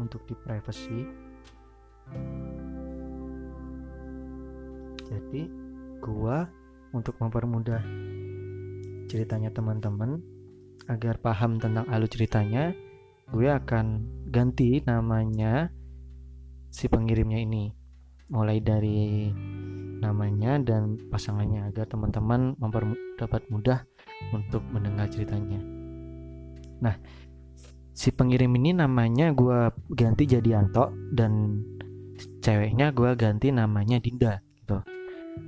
[0.00, 1.04] untuk di privacy.
[5.04, 5.44] Jadi
[6.00, 6.48] gua
[6.96, 7.84] untuk mempermudah
[9.12, 10.24] ceritanya teman-teman
[10.88, 12.72] agar paham tentang alur ceritanya
[13.32, 13.86] gue akan
[14.32, 15.68] ganti namanya
[16.72, 17.72] si pengirimnya ini
[18.28, 19.32] mulai dari
[19.98, 22.54] namanya dan pasangannya agar teman-teman
[23.18, 23.82] dapat mudah
[24.30, 25.58] untuk mendengar ceritanya.
[26.78, 26.94] Nah,
[27.98, 31.64] si pengirim ini namanya gue ganti jadi Anto dan
[32.38, 34.78] ceweknya gue ganti namanya Dinda gitu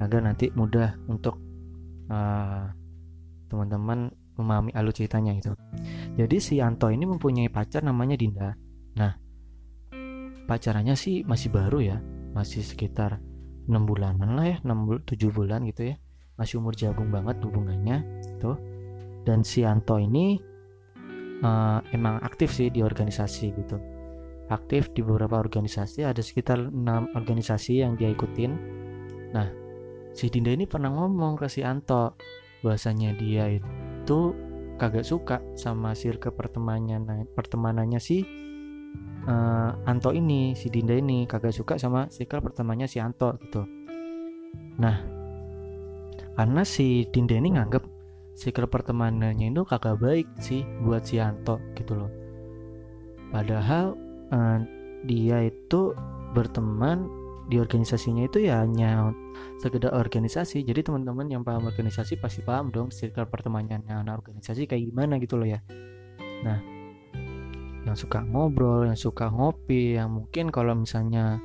[0.03, 1.39] agar nanti mudah untuk
[2.11, 2.67] uh,
[3.47, 5.53] teman-teman memahami alur ceritanya itu.
[6.17, 8.55] Jadi si Anto ini mempunyai pacar namanya Dinda.
[8.97, 9.13] Nah,
[10.47, 11.99] pacarannya sih masih baru ya,
[12.35, 13.21] masih sekitar
[13.71, 15.97] enam bulanan lah ya, 6 7 bulan gitu ya.
[16.41, 18.03] Masih umur jagung banget hubungannya
[18.41, 18.57] tuh.
[19.23, 20.41] Dan si Anto ini
[21.45, 23.77] uh, emang aktif sih di organisasi gitu.
[24.51, 28.51] Aktif di beberapa organisasi, ada sekitar enam organisasi yang dia ikutin.
[29.31, 29.47] Nah,
[30.17, 32.19] si Dinda ini pernah ngomong ke si Anto
[32.61, 34.33] bahasanya dia itu itu
[34.81, 38.25] kagak suka sama circle pertemanannya pertemanannya si
[39.29, 43.63] uh, Anto ini si Dinda ini kagak suka sama circle pertemanannya si Anto gitu.
[44.81, 44.97] Nah
[46.33, 47.85] karena si Dinda ini nganggep
[48.41, 52.11] circle pertemanannya itu kagak baik sih buat si Anto gitu loh.
[53.29, 53.95] Padahal
[54.33, 54.59] uh,
[55.05, 55.93] dia itu
[56.33, 57.20] berteman
[57.51, 59.11] di organisasinya itu ya hanya
[59.59, 60.63] sekedar organisasi.
[60.63, 65.35] Jadi teman-teman yang paham organisasi pasti paham dong circle pertemanannya anak organisasi kayak gimana gitu
[65.35, 65.59] loh ya.
[66.47, 66.63] Nah
[67.85, 71.41] yang suka ngobrol yang suka ngopi yang mungkin kalau misalnya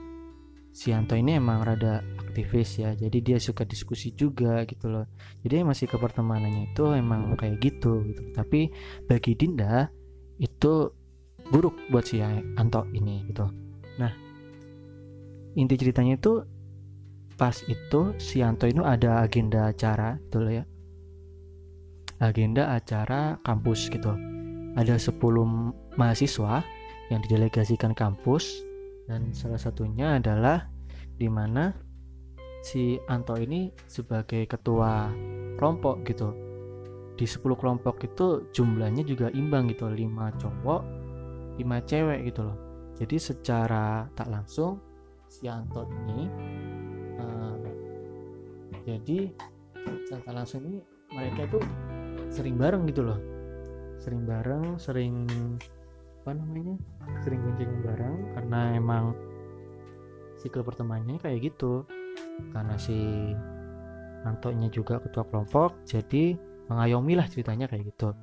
[0.75, 5.09] si Anto ini emang rada aktivis ya jadi dia suka diskusi juga gitu loh.
[5.41, 8.21] Jadi masih ke pertemanannya itu emang kayak gitu gitu.
[8.35, 8.69] Tapi
[9.09, 9.89] bagi Dinda
[10.37, 10.91] itu
[11.49, 13.47] buruk buat si Anto ini gitu.
[13.97, 14.24] Nah
[15.55, 16.43] inti ceritanya itu
[17.35, 20.63] pas itu si Anto itu ada agenda acara gitu loh ya?
[22.23, 24.11] Agenda acara kampus gitu.
[24.75, 25.19] Ada 10
[25.95, 26.63] mahasiswa
[27.11, 28.63] yang didelegasikan kampus
[29.07, 30.67] dan salah satunya adalah
[31.15, 31.75] di mana
[32.63, 35.11] si Anto ini sebagai ketua
[35.55, 36.31] kelompok gitu.
[37.15, 40.81] Di 10 kelompok itu jumlahnya juga imbang gitu 5 cowok
[41.59, 42.57] 5 cewek gitu loh.
[42.95, 44.79] Jadi secara tak langsung
[45.35, 46.31] si Anto ini.
[47.19, 47.59] Uh,
[48.87, 49.35] jadi
[50.07, 50.79] secara langsung ini
[51.11, 51.59] mereka itu
[52.31, 53.19] sering bareng gitu loh.
[53.99, 55.27] Sering bareng sering
[56.23, 56.79] apa namanya
[57.21, 59.05] sering gonceng bareng karena emang
[60.39, 61.83] siklus pertemanannya kayak gitu.
[62.55, 62.95] Karena si
[64.23, 66.39] Antonya juga ketua kelompok jadi
[66.71, 68.15] mengayomi lah ceritanya kayak gitu.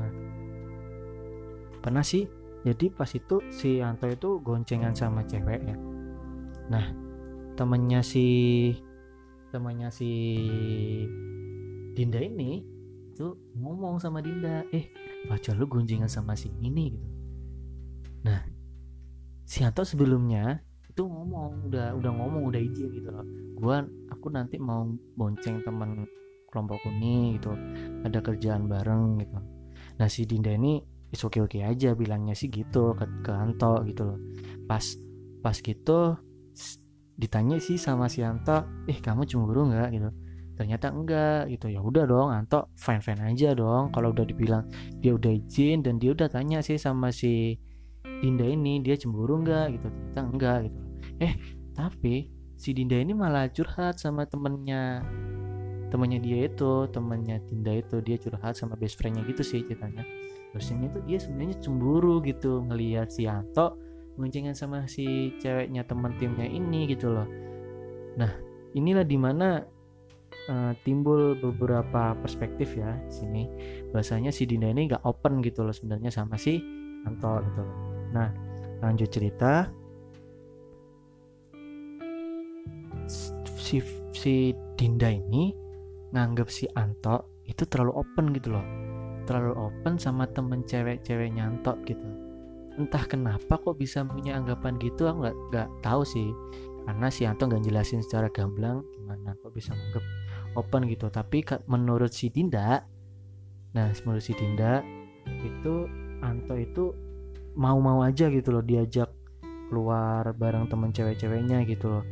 [0.00, 0.10] Nah
[1.84, 2.26] pernah sih
[2.62, 5.91] jadi pas itu si Anto itu goncengan sama cewek ya
[6.72, 6.88] nah
[7.52, 8.26] temennya si
[9.52, 10.10] temannya si
[11.92, 12.64] Dinda ini
[13.12, 14.88] tuh ngomong sama Dinda eh
[15.28, 17.08] pacar lu goncengan sama si ini gitu.
[18.24, 18.40] Nah
[19.44, 23.26] si Anto sebelumnya itu ngomong udah udah ngomong udah izin gitu loh.
[23.60, 26.08] Gua aku nanti mau bonceng teman
[26.48, 27.52] kelompokku nih gitu.
[28.08, 29.38] Ada kerjaan bareng gitu.
[30.00, 30.80] Nah si Dinda ini
[31.12, 34.18] is oke oke aja bilangnya sih gitu ke, ke Anto gitu loh.
[34.64, 34.96] Pas
[35.44, 36.16] pas gitu
[37.16, 39.88] ditanya sih sama si Anto eh kamu cemburu nggak?
[39.94, 40.10] Gitu.
[40.56, 41.66] Ternyata enggak gitu.
[41.72, 44.68] Ya udah dong Anto fine fine aja dong kalau udah dibilang
[45.00, 47.56] dia udah izin dan dia udah tanya sih sama si
[48.02, 49.88] Dinda ini dia cemburu enggak gitu.
[49.88, 50.78] Ternyata enggak gitu.
[51.22, 51.34] Eh
[51.72, 52.14] tapi
[52.56, 55.02] si Dinda ini malah curhat sama temennya
[55.92, 60.04] temennya dia itu temennya Dinda itu dia curhat sama best friendnya gitu sih ceritanya.
[60.52, 66.12] Terus ini tuh dia sebenarnya cemburu gitu ngelihat si Anto goncengan sama si ceweknya teman
[66.20, 67.28] timnya ini gitu loh.
[68.20, 68.32] Nah
[68.76, 69.64] inilah di mana
[70.48, 73.48] uh, eh, timbul beberapa perspektif ya sini.
[73.90, 76.60] Bahasanya si Dinda ini gak open gitu loh sebenarnya sama si
[77.08, 77.76] Anto gitu loh.
[78.12, 78.28] Nah
[78.84, 79.68] lanjut cerita.
[83.56, 83.80] Si
[84.12, 85.56] si Dinda ini
[86.12, 88.66] nganggap si Anto itu terlalu open gitu loh.
[89.24, 92.21] Terlalu open sama temen cewek-ceweknya Anto gitu
[92.80, 96.30] entah kenapa kok bisa punya anggapan gitu aku nggak nggak tahu sih.
[96.82, 100.04] Karena si Anto nggak jelasin secara gamblang gimana kok bisa nganggap
[100.58, 101.06] open gitu.
[101.12, 102.84] Tapi menurut si Dinda
[103.72, 104.84] nah menurut si Dinda
[105.40, 105.88] itu
[106.20, 106.92] Anto itu
[107.56, 109.08] mau-mau aja gitu loh diajak
[109.72, 112.04] keluar bareng temen cewek-ceweknya gitu loh.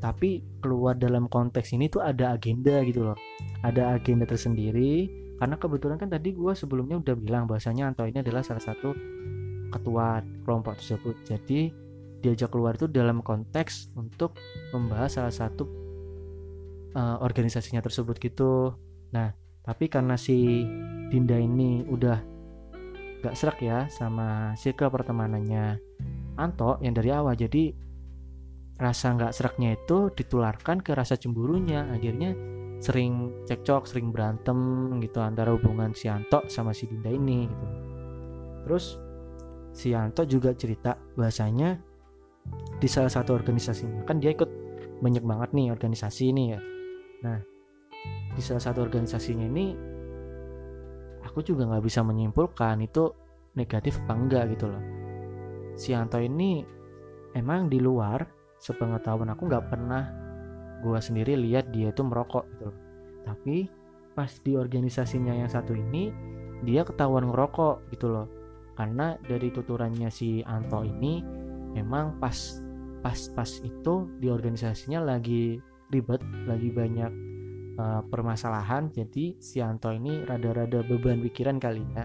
[0.00, 3.16] Tapi keluar dalam konteks ini tuh ada agenda gitu loh.
[3.64, 8.40] Ada agenda tersendiri karena kebetulan kan tadi gue sebelumnya udah bilang bahasanya Anto ini adalah
[8.40, 8.96] salah satu
[9.72, 11.16] ketua kelompok tersebut.
[11.26, 11.70] Jadi
[12.20, 14.34] diajak keluar itu dalam konteks untuk
[14.74, 15.64] membahas salah satu
[16.96, 18.74] uh, organisasinya tersebut gitu.
[19.12, 19.30] Nah
[19.66, 20.62] tapi karena si
[21.10, 22.18] Dinda ini udah
[23.22, 25.82] gak serak ya sama circle pertemanannya
[26.38, 27.72] Anto yang dari awal jadi
[28.76, 31.88] rasa nggak seraknya itu ditularkan ke rasa cemburunya.
[31.88, 32.36] Akhirnya
[32.76, 34.58] sering cekcok sering berantem
[35.00, 37.66] gitu antara hubungan si Anto sama si Dinda ini gitu.
[38.68, 39.00] Terus
[39.76, 41.76] si Anto juga cerita bahasanya
[42.80, 44.08] di salah satu organisasinya.
[44.08, 44.48] Kan dia ikut
[45.04, 46.60] banyak banget nih organisasi ini ya.
[47.20, 47.38] Nah
[48.32, 49.76] di salah satu organisasinya ini
[51.28, 53.12] aku juga nggak bisa menyimpulkan itu
[53.52, 54.80] negatif apa enggak gitu loh.
[55.76, 56.64] Si Anto ini
[57.36, 58.24] emang di luar
[58.56, 60.08] sepengetahuan aku nggak pernah
[60.80, 62.78] gue sendiri lihat dia itu merokok gitu loh.
[63.28, 63.68] Tapi
[64.16, 66.08] pas di organisasinya yang satu ini
[66.64, 68.35] dia ketahuan ngerokok gitu loh
[68.76, 71.24] karena dari tuturannya si Anto ini
[71.72, 72.60] memang pas
[73.00, 75.56] pas pas itu di organisasinya lagi
[75.88, 77.12] ribet lagi banyak
[77.80, 78.92] uh, permasalahan.
[78.92, 82.04] Jadi si Anto ini rada-rada beban pikiran kali ya.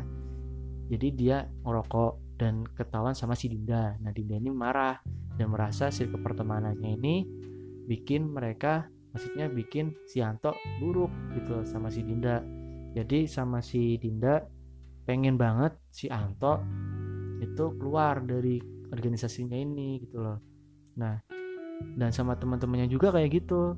[0.91, 3.95] Jadi dia ngerokok dan ketahuan sama si Dinda.
[3.99, 4.99] Nah Dinda ini marah
[5.35, 7.15] dan merasa si pertemanannya ini
[7.87, 12.43] bikin mereka maksudnya bikin si Anto buruk gitu sama si Dinda.
[12.91, 14.43] Jadi sama si Dinda
[15.07, 16.61] pengen banget si Anto
[17.41, 20.37] itu keluar dari organisasinya ini gitu loh.
[20.97, 21.17] Nah
[21.97, 23.75] dan sama teman-temannya juga kayak gitu.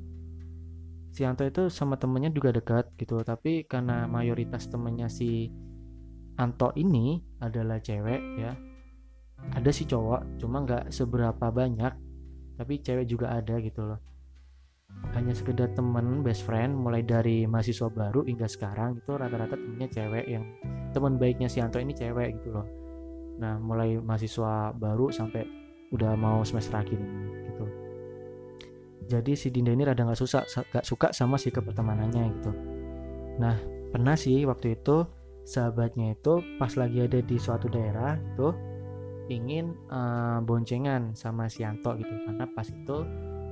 [1.14, 5.48] Si Anto itu sama temennya juga dekat gitu tapi karena mayoritas temennya si
[6.34, 8.52] Anto ini adalah cewek ya
[9.52, 11.92] ada sih cowok cuma nggak seberapa banyak
[12.54, 14.00] tapi cewek juga ada gitu loh.
[15.12, 20.26] Hanya sekedar temen best friend mulai dari mahasiswa baru hingga sekarang itu rata-rata temennya cewek
[20.30, 20.46] yang
[20.94, 22.66] teman baiknya si Anto ini cewek gitu loh.
[23.42, 25.42] Nah mulai mahasiswa baru sampai
[25.90, 26.98] udah mau semester akhir
[27.50, 27.64] gitu.
[29.10, 32.50] Jadi si Dinda ini rada nggak susah gak suka sama si kepertemanannya gitu.
[33.42, 33.58] Nah
[33.90, 35.04] pernah sih waktu itu
[35.44, 38.48] sahabatnya itu pas lagi ada di suatu daerah itu
[39.28, 42.14] ingin uh, boncengan sama si Anto gitu.
[42.24, 43.04] Karena pas itu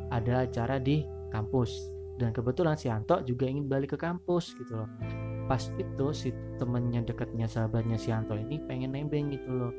[0.09, 1.91] ada acara di kampus.
[2.17, 4.89] Dan kebetulan si Anto juga ingin balik ke kampus gitu loh
[5.53, 9.73] pas itu si temennya dekatnya sahabatnya si Anto ini pengen nembeng gitu loh.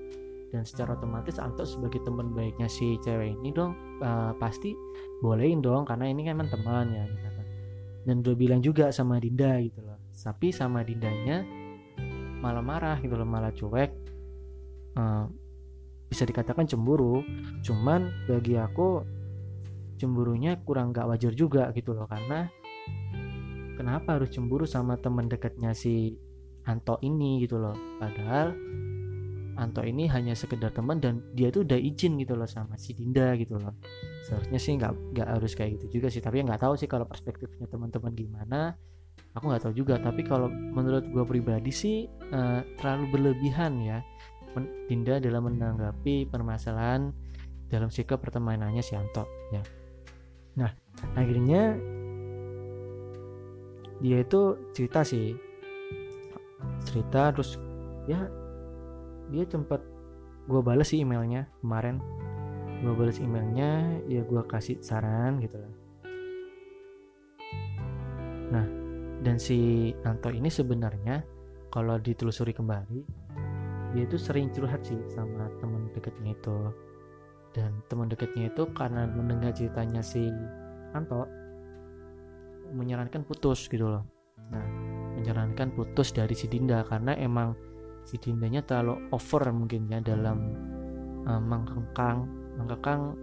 [0.54, 3.74] Dan secara otomatis Anto sebagai teman baiknya si cewek ini dong
[4.06, 4.78] uh, pasti
[5.26, 7.46] bolehin dong karena ini kan teman ya gitu kan.
[8.06, 9.98] dan udah bilang juga sama Dinda gitu loh.
[10.14, 11.42] Tapi sama Dindanya
[12.38, 13.90] malah marah gitu loh malah cuek.
[14.94, 15.26] Uh,
[16.06, 17.26] bisa dikatakan cemburu.
[17.66, 19.02] Cuman bagi aku
[19.98, 22.46] cemburunya kurang gak wajar juga gitu loh karena
[23.76, 26.18] kenapa harus cemburu sama teman dekatnya si
[26.64, 27.76] Anto ini gitu loh.
[28.00, 28.56] Padahal
[29.54, 33.38] Anto ini hanya sekedar teman dan dia tuh udah izin gitu loh sama si Dinda
[33.38, 33.76] gitu loh.
[34.26, 37.06] Seharusnya sih nggak nggak harus kayak gitu juga sih tapi ya nggak tahu sih kalau
[37.06, 38.62] perspektifnya teman-teman gimana.
[39.38, 44.00] Aku nggak tahu juga tapi kalau menurut gue pribadi sih uh, terlalu berlebihan ya.
[44.86, 47.10] Dinda dalam menanggapi permasalahan
[47.74, 49.62] dalam sikap pertemanannya si Anto ya.
[50.62, 50.70] Nah
[51.18, 51.74] akhirnya
[54.04, 55.32] dia itu cerita sih.
[56.84, 57.56] Cerita terus
[58.04, 58.28] ya
[59.32, 59.80] dia sempat
[60.52, 62.04] gue balas sih emailnya kemarin.
[62.84, 65.74] Gue balas emailnya ya gue kasih saran gitu lah.
[68.52, 68.68] Nah
[69.24, 71.24] dan si Anto ini sebenarnya
[71.72, 73.24] kalau ditelusuri kembali
[73.96, 76.60] dia itu sering curhat sih sama teman dekatnya itu.
[77.56, 80.28] Dan teman dekatnya itu karena mendengar ceritanya si
[80.92, 81.24] Anto
[82.74, 84.04] menyarankan putus gitu loh.
[84.50, 84.66] Nah
[85.14, 87.56] menyarankan putus dari si Dinda karena emang
[88.04, 90.38] si Dindanya terlalu over mungkin ya dalam
[91.24, 92.28] uh, mengkengkang
[92.60, 93.16] mengkengkang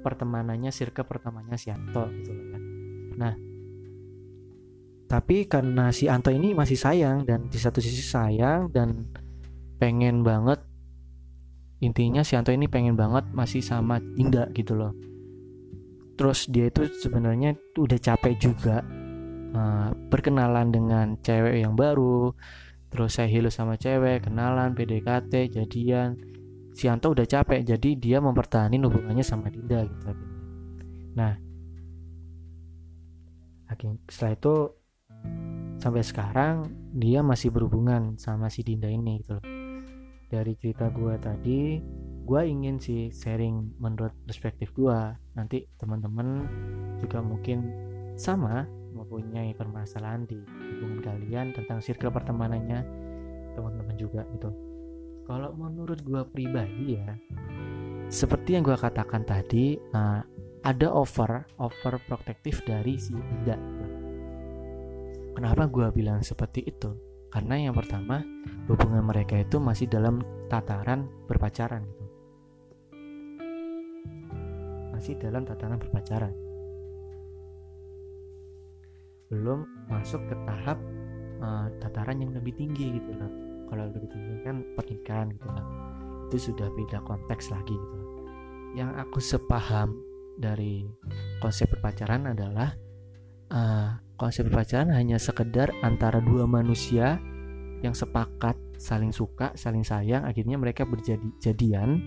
[0.00, 2.58] pertemanannya sirka pertamanya si Anto gitu loh ya.
[3.20, 3.34] Nah
[5.10, 9.10] tapi karena si Anto ini masih sayang dan di satu sisi sayang dan
[9.76, 10.62] pengen banget
[11.84, 14.92] intinya si Anto ini pengen banget masih sama Dinda gitu loh
[16.20, 18.84] terus dia itu sebenarnya udah capek juga
[19.56, 22.36] uh, berkenalan dengan cewek yang baru.
[22.92, 26.20] Terus saya hilu sama cewek kenalan PDKT jadian.
[26.76, 30.12] Si Anto udah capek jadi dia mempertahankan hubungannya sama Dinda gitu.
[31.16, 31.40] Nah
[34.12, 34.54] setelah itu
[35.80, 39.44] sampai sekarang dia masih berhubungan sama si Dinda ini gitu loh.
[40.28, 41.80] Dari cerita gue tadi
[42.24, 44.98] gue ingin sih sharing menurut perspektif gue
[45.34, 46.46] nanti teman-teman
[47.02, 47.66] juga mungkin
[48.14, 52.84] sama mempunyai permasalahan di hubungan kalian tentang circle pertemanannya
[53.56, 54.50] teman-teman juga gitu.
[55.26, 57.14] Kalau menurut gue pribadi ya
[58.10, 60.20] seperti yang gue katakan tadi uh,
[60.66, 63.56] ada over over protektif dari si Ida
[65.40, 66.92] kenapa gue bilang seperti itu?
[67.30, 68.20] Karena yang pertama
[68.66, 71.86] hubungan mereka itu masih dalam tataran berpacaran
[75.00, 76.36] masih dalam tataran berpacaran.
[79.32, 80.76] Belum masuk ke tahap
[81.40, 83.32] uh, tataran yang lebih tinggi gitu loh
[83.72, 85.66] kalau lebih tinggi kan pernikahan gitu loh
[86.28, 88.10] itu sudah beda konteks lagi gitu loh
[88.76, 89.98] yang aku sepaham
[90.36, 90.84] dari
[91.40, 92.76] konsep berpacaran adalah
[93.50, 97.16] uh, konsep berpacaran hanya sekedar antara dua manusia
[97.80, 100.24] yang sepakat saling suka saling sayang.
[100.24, 102.00] Akhirnya mereka berjadi jadian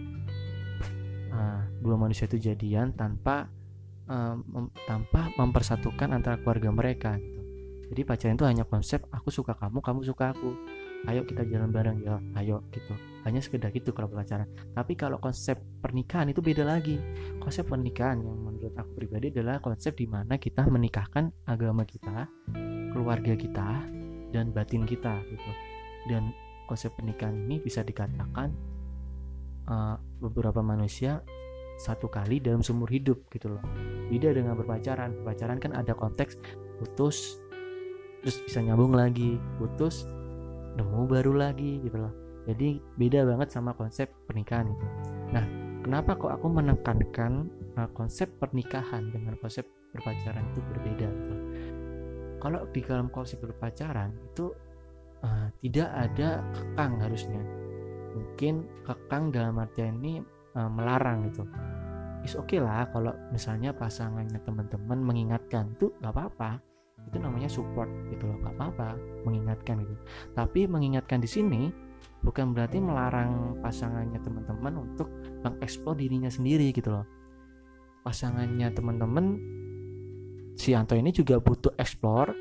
[1.34, 3.50] uh, dua manusia itu jadian tanpa
[4.08, 7.42] uh, mem tanpa mempersatukan antara keluarga mereka gitu.
[7.94, 10.50] Jadi pacaran itu hanya konsep aku suka kamu kamu suka aku.
[11.04, 12.00] Ayo kita jalan bareng.
[12.02, 12.96] Ya ayo gitu.
[13.28, 14.48] Hanya sekedar gitu kalau pacaran.
[14.72, 16.98] Tapi kalau konsep pernikahan itu beda lagi.
[17.44, 22.32] Konsep pernikahan yang menurut aku pribadi adalah konsep di mana kita menikahkan agama kita
[22.96, 23.70] keluarga kita
[24.32, 25.52] dan batin kita gitu.
[26.08, 26.32] Dan
[26.66, 28.73] konsep pernikahan ini bisa dikatakan
[29.68, 31.22] uh, beberapa manusia
[31.82, 33.64] satu kali dalam seumur hidup gitu loh.
[34.08, 35.14] Beda dengan berpacaran.
[35.22, 36.38] Berpacaran kan ada konteks
[36.80, 37.42] putus
[38.24, 39.36] terus bisa nyambung lagi.
[39.60, 40.08] Putus
[40.80, 42.14] nemu baru lagi gitu loh.
[42.44, 44.88] Jadi beda banget sama konsep pernikahan itu.
[45.32, 45.46] Nah
[45.84, 47.48] kenapa kok aku menekankan
[47.80, 49.64] uh, konsep pernikahan dengan konsep
[49.96, 51.08] berpacaran itu berbeda?
[51.08, 51.36] Gitu
[52.44, 54.52] kalau di dalam konsep berpacaran itu
[55.24, 57.40] uh, tidak ada kekang harusnya
[58.14, 60.22] mungkin kekang dalam artian ini
[60.56, 61.44] uh, melarang gitu.
[62.24, 66.62] Is oke okay lah kalau misalnya pasangannya teman-teman mengingatkan itu nggak apa-apa.
[67.12, 68.96] Itu namanya support gitu loh nggak apa-apa
[69.28, 69.94] mengingatkan gitu.
[70.32, 71.62] Tapi mengingatkan di sini
[72.24, 75.12] bukan berarti melarang pasangannya teman-teman untuk
[75.44, 77.06] mengeksplor dirinya sendiri gitu loh.
[78.08, 79.26] Pasangannya teman-teman
[80.56, 82.32] si Anto ini juga butuh explore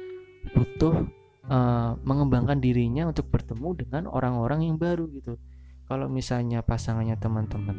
[0.50, 1.06] butuh
[1.46, 5.38] uh, mengembangkan dirinya untuk bertemu dengan orang-orang yang baru gitu
[5.92, 7.76] kalau misalnya pasangannya teman-teman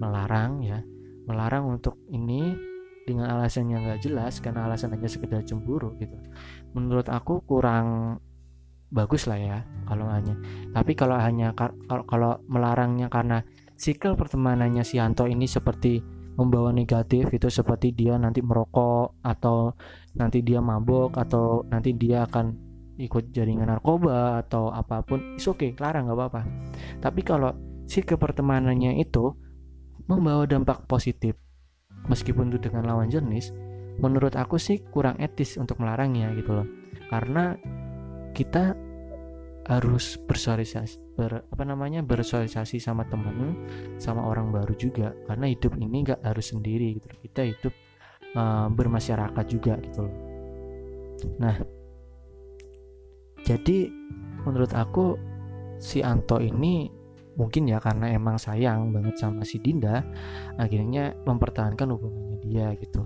[0.00, 0.80] melarang ya
[1.28, 2.56] melarang untuk ini
[3.04, 6.16] dengan alasan yang nggak jelas karena alasan hanya sekedar cemburu gitu.
[6.72, 8.16] Menurut aku kurang
[8.88, 10.40] bagus lah ya kalau hanya.
[10.72, 13.44] Tapi kalau hanya kalau kalau melarangnya karena
[13.76, 16.00] sikap pertemanannya si Anto ini seperti
[16.34, 19.76] membawa negatif itu seperti dia nanti merokok atau
[20.16, 22.63] nanti dia mabuk atau nanti dia akan
[22.98, 26.40] ikut jaringan narkoba atau apa pun is oke okay, larang nggak apa-apa.
[27.02, 27.50] Tapi kalau
[27.84, 29.34] si kepertemanannya itu
[30.06, 31.34] membawa dampak positif
[32.06, 33.52] meskipun itu dengan lawan jenis
[33.98, 36.66] menurut aku sih kurang etis untuk melarangnya gitu loh.
[37.10, 37.54] Karena
[38.34, 38.74] kita
[39.64, 43.56] harus bersosialisasi ber, apa namanya bersosialisasi sama temen
[43.96, 47.74] sama orang baru juga karena hidup ini nggak harus sendiri gitu kita hidup
[48.36, 50.14] uh, bermasyarakat juga gitu loh.
[51.40, 51.56] Nah
[53.44, 53.92] jadi
[54.48, 55.20] menurut aku
[55.76, 56.88] si Anto ini
[57.34, 60.00] mungkin ya karena emang sayang banget sama si Dinda
[60.56, 63.04] akhirnya mempertahankan hubungannya dia gitu.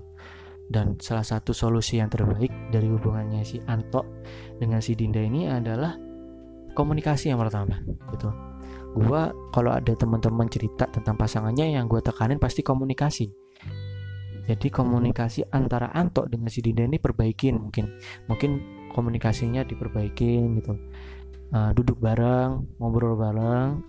[0.69, 4.23] Dan salah satu solusi yang terbaik dari hubungannya si Anto
[4.61, 5.97] dengan si Dinda ini adalah
[6.77, 7.81] komunikasi yang pertama
[8.13, 8.29] gitu.
[8.93, 13.27] Gua kalau ada teman-teman cerita tentang pasangannya yang gue tekanin pasti komunikasi.
[14.45, 17.85] Jadi komunikasi antara Anto dengan si Dinda ini perbaikin mungkin.
[18.29, 20.75] Mungkin komunikasinya diperbaikin gitu.
[21.49, 23.81] Uh, duduk bareng ngobrol bareng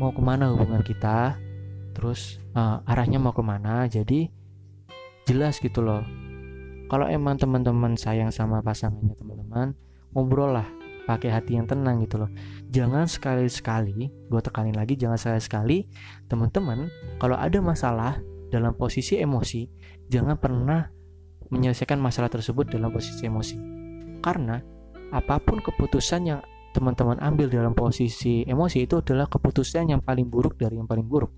[0.00, 1.36] mau ke mana hubungan kita
[1.92, 4.32] terus uh, arahnya mau ke mana jadi
[5.28, 6.04] jelas gitu loh.
[6.86, 9.74] Kalau emang teman-teman sayang sama pasangannya teman-teman
[10.14, 10.68] ngobrol lah
[11.06, 12.30] pakai hati yang tenang gitu loh.
[12.70, 15.86] Jangan sekali-sekali gue tekanin lagi jangan sekali-sekali
[16.30, 16.88] teman-teman
[17.20, 18.18] kalau ada masalah
[18.48, 19.66] dalam posisi emosi
[20.06, 20.86] jangan pernah
[21.50, 23.75] menyelesaikan masalah tersebut dalam posisi emosi
[24.26, 24.58] karena
[25.14, 26.42] apa pun keputusan yang
[26.74, 31.30] teman-teman ambil dalam posisi emosi itu adalah keputusan yang paling buruk dari yang paling buruk.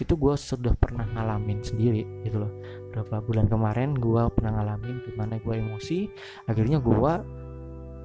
[0.00, 2.50] Itu gue sudah pernah ngalamin sendiri gitu loh.
[2.90, 6.08] Berapa bulan kemarin gue pernah ngalamin di mana gue emosi
[6.48, 7.12] akhirnya gue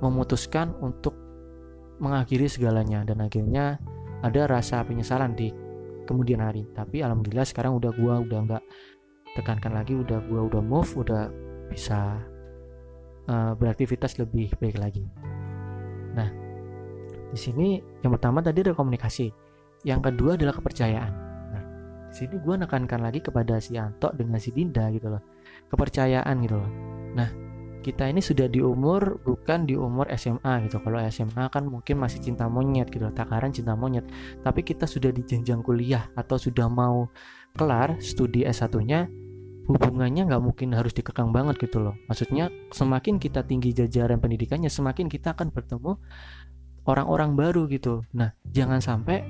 [0.04, 1.16] memutuskan untuk
[2.00, 3.80] mengakhiri segalanya dan akhirnya
[4.20, 5.52] ada rasa penyesalan di
[6.08, 6.66] kemudian hari.
[6.72, 8.64] Tapi alhamdulillah sekarang udah gua udah nggak
[9.38, 11.30] tekankan lagi udah gua udah move udah
[11.70, 12.18] bisa
[13.30, 15.06] uh, beraktivitas lebih baik lagi.
[16.18, 16.30] Nah
[17.30, 19.30] di sini yang pertama tadi ada komunikasi
[19.86, 21.14] yang kedua adalah kepercayaan.
[21.54, 21.64] Nah
[22.10, 25.22] di sini gua nekankan lagi kepada si Anto dengan si Dinda gitu loh.
[25.70, 26.72] Kepercayaan gitu loh.
[27.14, 27.30] Nah
[27.80, 30.84] kita ini sudah di umur bukan di umur SMA gitu.
[30.84, 34.04] Kalau SMA kan mungkin masih cinta monyet gitu takaran cinta monyet.
[34.44, 37.08] Tapi kita sudah di jenjang kuliah atau sudah mau
[37.56, 39.08] kelar studi S1 nya
[39.70, 41.94] hubungannya nggak mungkin harus dikekang banget gitu loh.
[42.10, 45.94] Maksudnya semakin kita tinggi jajaran pendidikannya semakin kita akan bertemu
[46.90, 48.02] orang-orang baru gitu.
[48.18, 49.22] Nah jangan sampai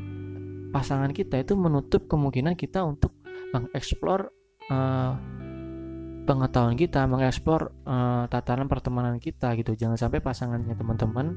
[0.71, 3.19] pasangan kita itu menutup kemungkinan kita untuk
[3.51, 4.31] mengeksplor
[4.71, 5.13] uh,
[6.23, 9.75] pengetahuan kita mengeksplor uh, tatanan pertemanan kita gitu.
[9.75, 11.35] Jangan sampai pasangannya teman-teman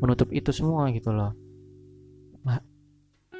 [0.00, 1.36] menutup itu semua gitu loh.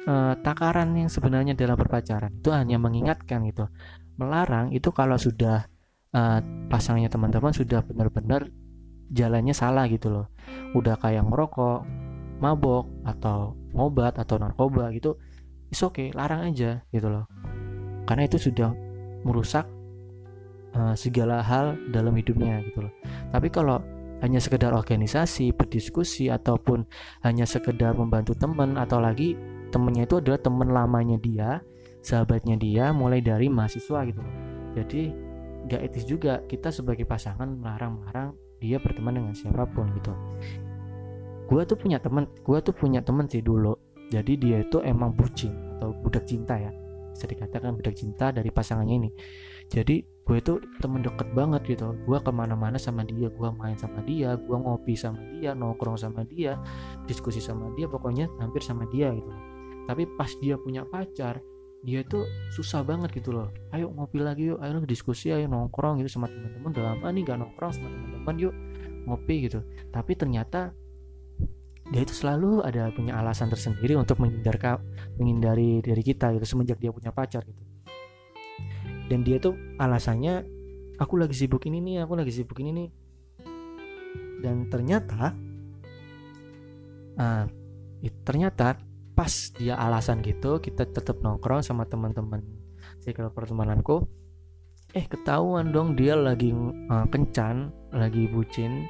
[0.03, 3.71] Uh, takaran yang sebenarnya dalam berpacaran itu hanya mengingatkan gitu
[4.17, 5.65] melarang itu kalau sudah
[6.13, 6.39] uh,
[6.69, 8.49] pasangannya teman-teman sudah benar-benar
[9.13, 10.25] jalannya salah gitu loh.
[10.77, 11.85] Udah kayak ngerokok
[12.41, 15.15] mabok atau ngobat atau narkoba gitu
[15.71, 17.25] is oke okay, larang aja gitu loh.
[18.05, 18.73] Karena itu sudah
[19.23, 19.65] merusak
[20.75, 22.93] uh, segala hal dalam hidupnya gitu loh.
[23.31, 23.79] Tapi kalau
[24.23, 26.87] hanya sekedar organisasi, berdiskusi ataupun
[27.27, 29.35] hanya sekedar membantu teman atau lagi
[29.67, 31.59] temennya itu adalah teman lamanya dia,
[32.03, 34.21] sahabatnya dia mulai dari mahasiswa gitu.
[34.75, 35.01] Jadi
[35.71, 40.11] gak etis juga kita sebagai pasangan melarang-melarang dia berteman dengan siapa pun gitu.
[41.47, 43.75] Gua tuh punya teman, gua tuh punya teman sih dulu.
[44.11, 46.69] Jadi dia itu emang bucin atau budak cinta ya.
[47.15, 49.09] Bisa dikatakan budak cinta dari pasangannya ini.
[49.71, 53.99] Jadi gue itu temen deket banget gitu gue ke mana-mana sama dia gue main sama
[54.07, 56.55] dia gue ngopi sama dia nongkrong sama dia
[57.03, 59.27] diskusi sama dia pokoknya hampir sama dia gitu
[59.83, 61.43] tapi pas dia punya pacar
[61.83, 62.23] dia itu
[62.55, 63.51] susah banget gitu loh.
[63.75, 66.71] Ayo ngopi lagi yuk ayo diskusi ayo nongkrong gitu sama teman-teman.
[66.71, 68.53] Udah lama nih gak nongkrong sama teman-teman yuk
[69.03, 69.59] ngopi gitu.
[69.91, 70.71] Tapi ternyata
[71.91, 74.79] dia itu selalu ada punya alasan tersendiri untuk menghindari
[75.19, 77.61] menghindari dari kita gitu semenjak dia punya pacar gitu.
[79.11, 80.47] Dan dia tuh alasannya
[80.95, 82.89] aku lagi sibuk ini nih aku lagi sibuk ini nih.
[84.39, 85.35] Dan ternyata
[87.19, 87.45] uh,
[88.23, 88.79] ternyata
[89.13, 92.41] pas dia alasan gitu kita tetap nongkrong sama teman-teman
[93.01, 94.05] circle pertemananku.
[94.93, 98.85] Eh ketahuan dong dia lagi uh, kencan lagi bucin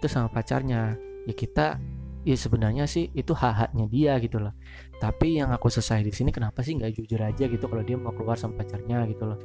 [0.00, 0.96] itu sama pacarnya.
[1.24, 1.80] Ya kita
[2.26, 4.52] ya sebenarnya sih itu hak-haknya dia gitu loh.
[5.00, 8.12] Tapi yang aku selesai di sini kenapa sih nggak jujur aja gitu kalau dia mau
[8.12, 9.38] keluar sama pacarnya gitu loh?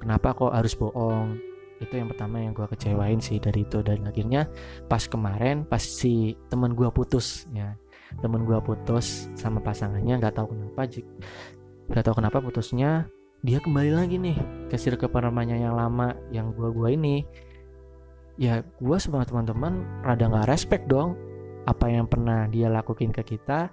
[0.00, 1.36] Kenapa kok harus bohong?
[1.80, 3.80] Itu yang pertama yang gue kecewain sih dari itu.
[3.80, 4.48] Dan akhirnya
[4.88, 7.76] pas kemarin pas si temen gue putus ya
[8.18, 10.90] temen gue putus sama pasangannya nggak tahu kenapa
[11.90, 13.06] nggak tahu kenapa putusnya
[13.40, 14.36] dia kembali lagi nih
[14.68, 17.24] ke circle permainannya yang lama yang gua gua ini.
[18.36, 21.16] Ya gua sama teman-teman rada nggak respect dong
[21.64, 23.68] apa yang pernah dia lakuin ke kita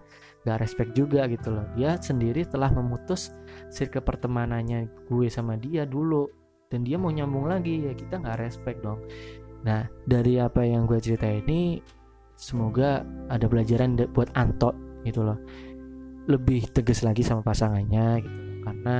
[0.48, 1.68] gak respect juga gitu loh.
[1.76, 3.36] Dia sendiri telah memutus
[3.68, 6.32] circle pertemanannya gue sama dia dulu
[6.72, 9.04] dan dia mau nyambung lagi ya kita nggak respect dong.
[9.68, 11.84] Nah dari apa yang gue cerita ini
[12.38, 14.72] semoga ada pelajaran buat Anto
[15.04, 15.42] gitu loh.
[16.30, 18.30] Lebih tegas lagi sama pasangannya gitu.
[18.30, 18.46] Loh.
[18.68, 18.96] karena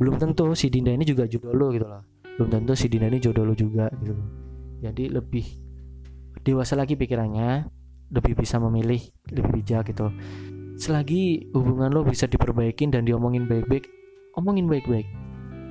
[0.00, 2.02] belum tentu si Dinda ini juga jodoh lo gitu loh.
[2.36, 4.28] Belum tentu si Dinda ini jodoh lo juga gitu loh.
[4.80, 5.46] Jadi lebih
[6.40, 7.68] dewasa lagi pikirannya
[8.10, 9.00] lebih bisa memilih
[9.30, 10.10] lebih bijak gitu.
[10.80, 13.86] Selagi hubungan lo bisa diperbaikin dan diomongin baik-baik
[14.38, 15.06] omongin baik-baik.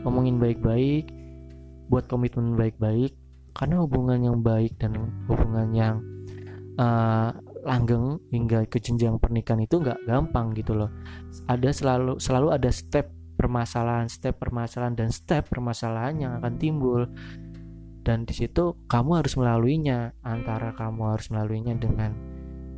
[0.03, 1.11] Omongin baik-baik
[1.91, 3.15] buat komitmen baik-baik.
[3.55, 4.95] Karena hubungan yang baik dan
[5.27, 5.95] hubungan yang
[6.79, 7.29] uh,
[7.67, 10.89] langgeng hingga ke jenjang pernikahan itu nggak gampang gitu loh.
[11.51, 17.03] Ada selalu selalu ada step permasalahan step permasalahan dan step permasalahan yang akan timbul.
[17.99, 22.15] Dan di situ kamu harus melaluinya antara kamu harus melaluinya dengan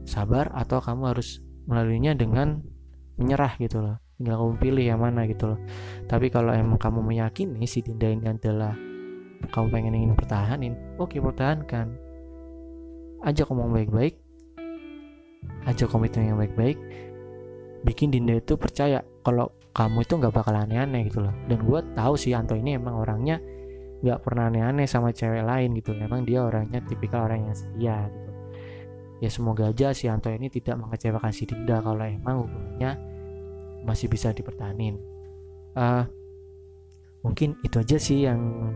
[0.04, 1.40] sabar atau kamu harus
[1.70, 2.60] melaluinya dengan
[3.22, 4.02] menyerah gitu loh.
[4.18, 5.60] Tinggal kamu pilih yang mana gitu loh.
[6.10, 8.74] Tapi kalau emang kamu meyakini si Dinda ini adalah
[9.50, 12.11] kamu pengen ingin pertahanin oke pertahankan
[13.22, 14.18] aja ngomong baik-baik.
[15.66, 16.78] Aja komitmen yang baik-baik.
[17.82, 21.34] Bikin Dinda itu percaya kalau kamu itu nggak bakal aneh-aneh gitu loh.
[21.50, 23.42] Dan gue tahu sih Anto ini emang orangnya
[24.02, 25.94] nggak pernah aneh-aneh sama cewek lain gitu.
[25.98, 28.30] Emang dia orangnya tipikal orang yang setia gitu.
[29.22, 32.92] Ya semoga aja si Anto ini tidak mengecewakan si Dinda kalau emang hubungannya
[33.86, 35.12] masih bisa dipertahanin
[35.76, 36.04] uh,
[37.22, 38.74] mungkin itu aja sih yang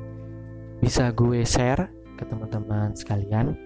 [0.79, 3.57] bisa gue share ke teman-teman sekalian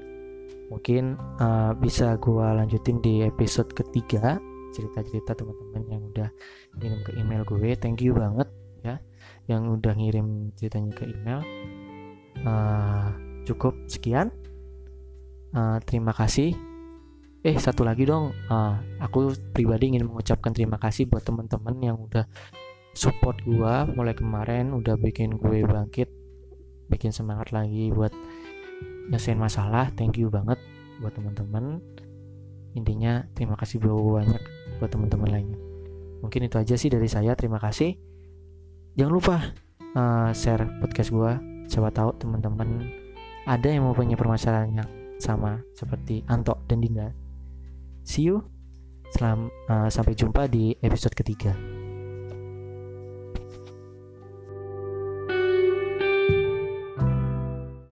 [0.70, 4.38] mungkin uh, bisa gue lanjutin di episode ketiga
[4.70, 6.30] cerita-cerita teman-teman yang udah
[6.78, 7.70] ngirim ke email gue.
[7.76, 8.48] Thank you banget
[8.86, 9.02] ya
[9.50, 11.42] yang udah ngirim ceritanya ke email.
[12.46, 13.10] Uh,
[13.50, 14.30] cukup sekian.
[15.52, 16.54] Uh, terima kasih.
[17.42, 18.30] Eh satu lagi dong.
[18.48, 22.30] Uh, aku pribadi ingin mengucapkan terima kasih buat teman-teman yang udah
[22.94, 23.90] support gua.
[23.90, 26.20] Mulai kemarin udah bikin gue bangkit
[26.90, 28.10] bikin semangat lagi buat
[29.10, 30.58] nyesain masalah thank you banget
[31.02, 31.82] buat teman-teman.
[32.78, 34.42] Intinya terima kasih banyak
[34.78, 35.60] buat teman-teman lainnya.
[36.22, 37.96] Mungkin itu aja sih dari saya terima kasih.
[38.96, 39.36] Jangan lupa
[39.98, 41.40] uh, share podcast gua.
[41.70, 42.90] Coba tahu teman-teman
[43.46, 47.10] ada yang mau punya permasalahan yang sama seperti Anto dan Dinda.
[48.06, 48.46] See you.
[49.10, 51.79] Selam, uh, sampai jumpa di episode ketiga.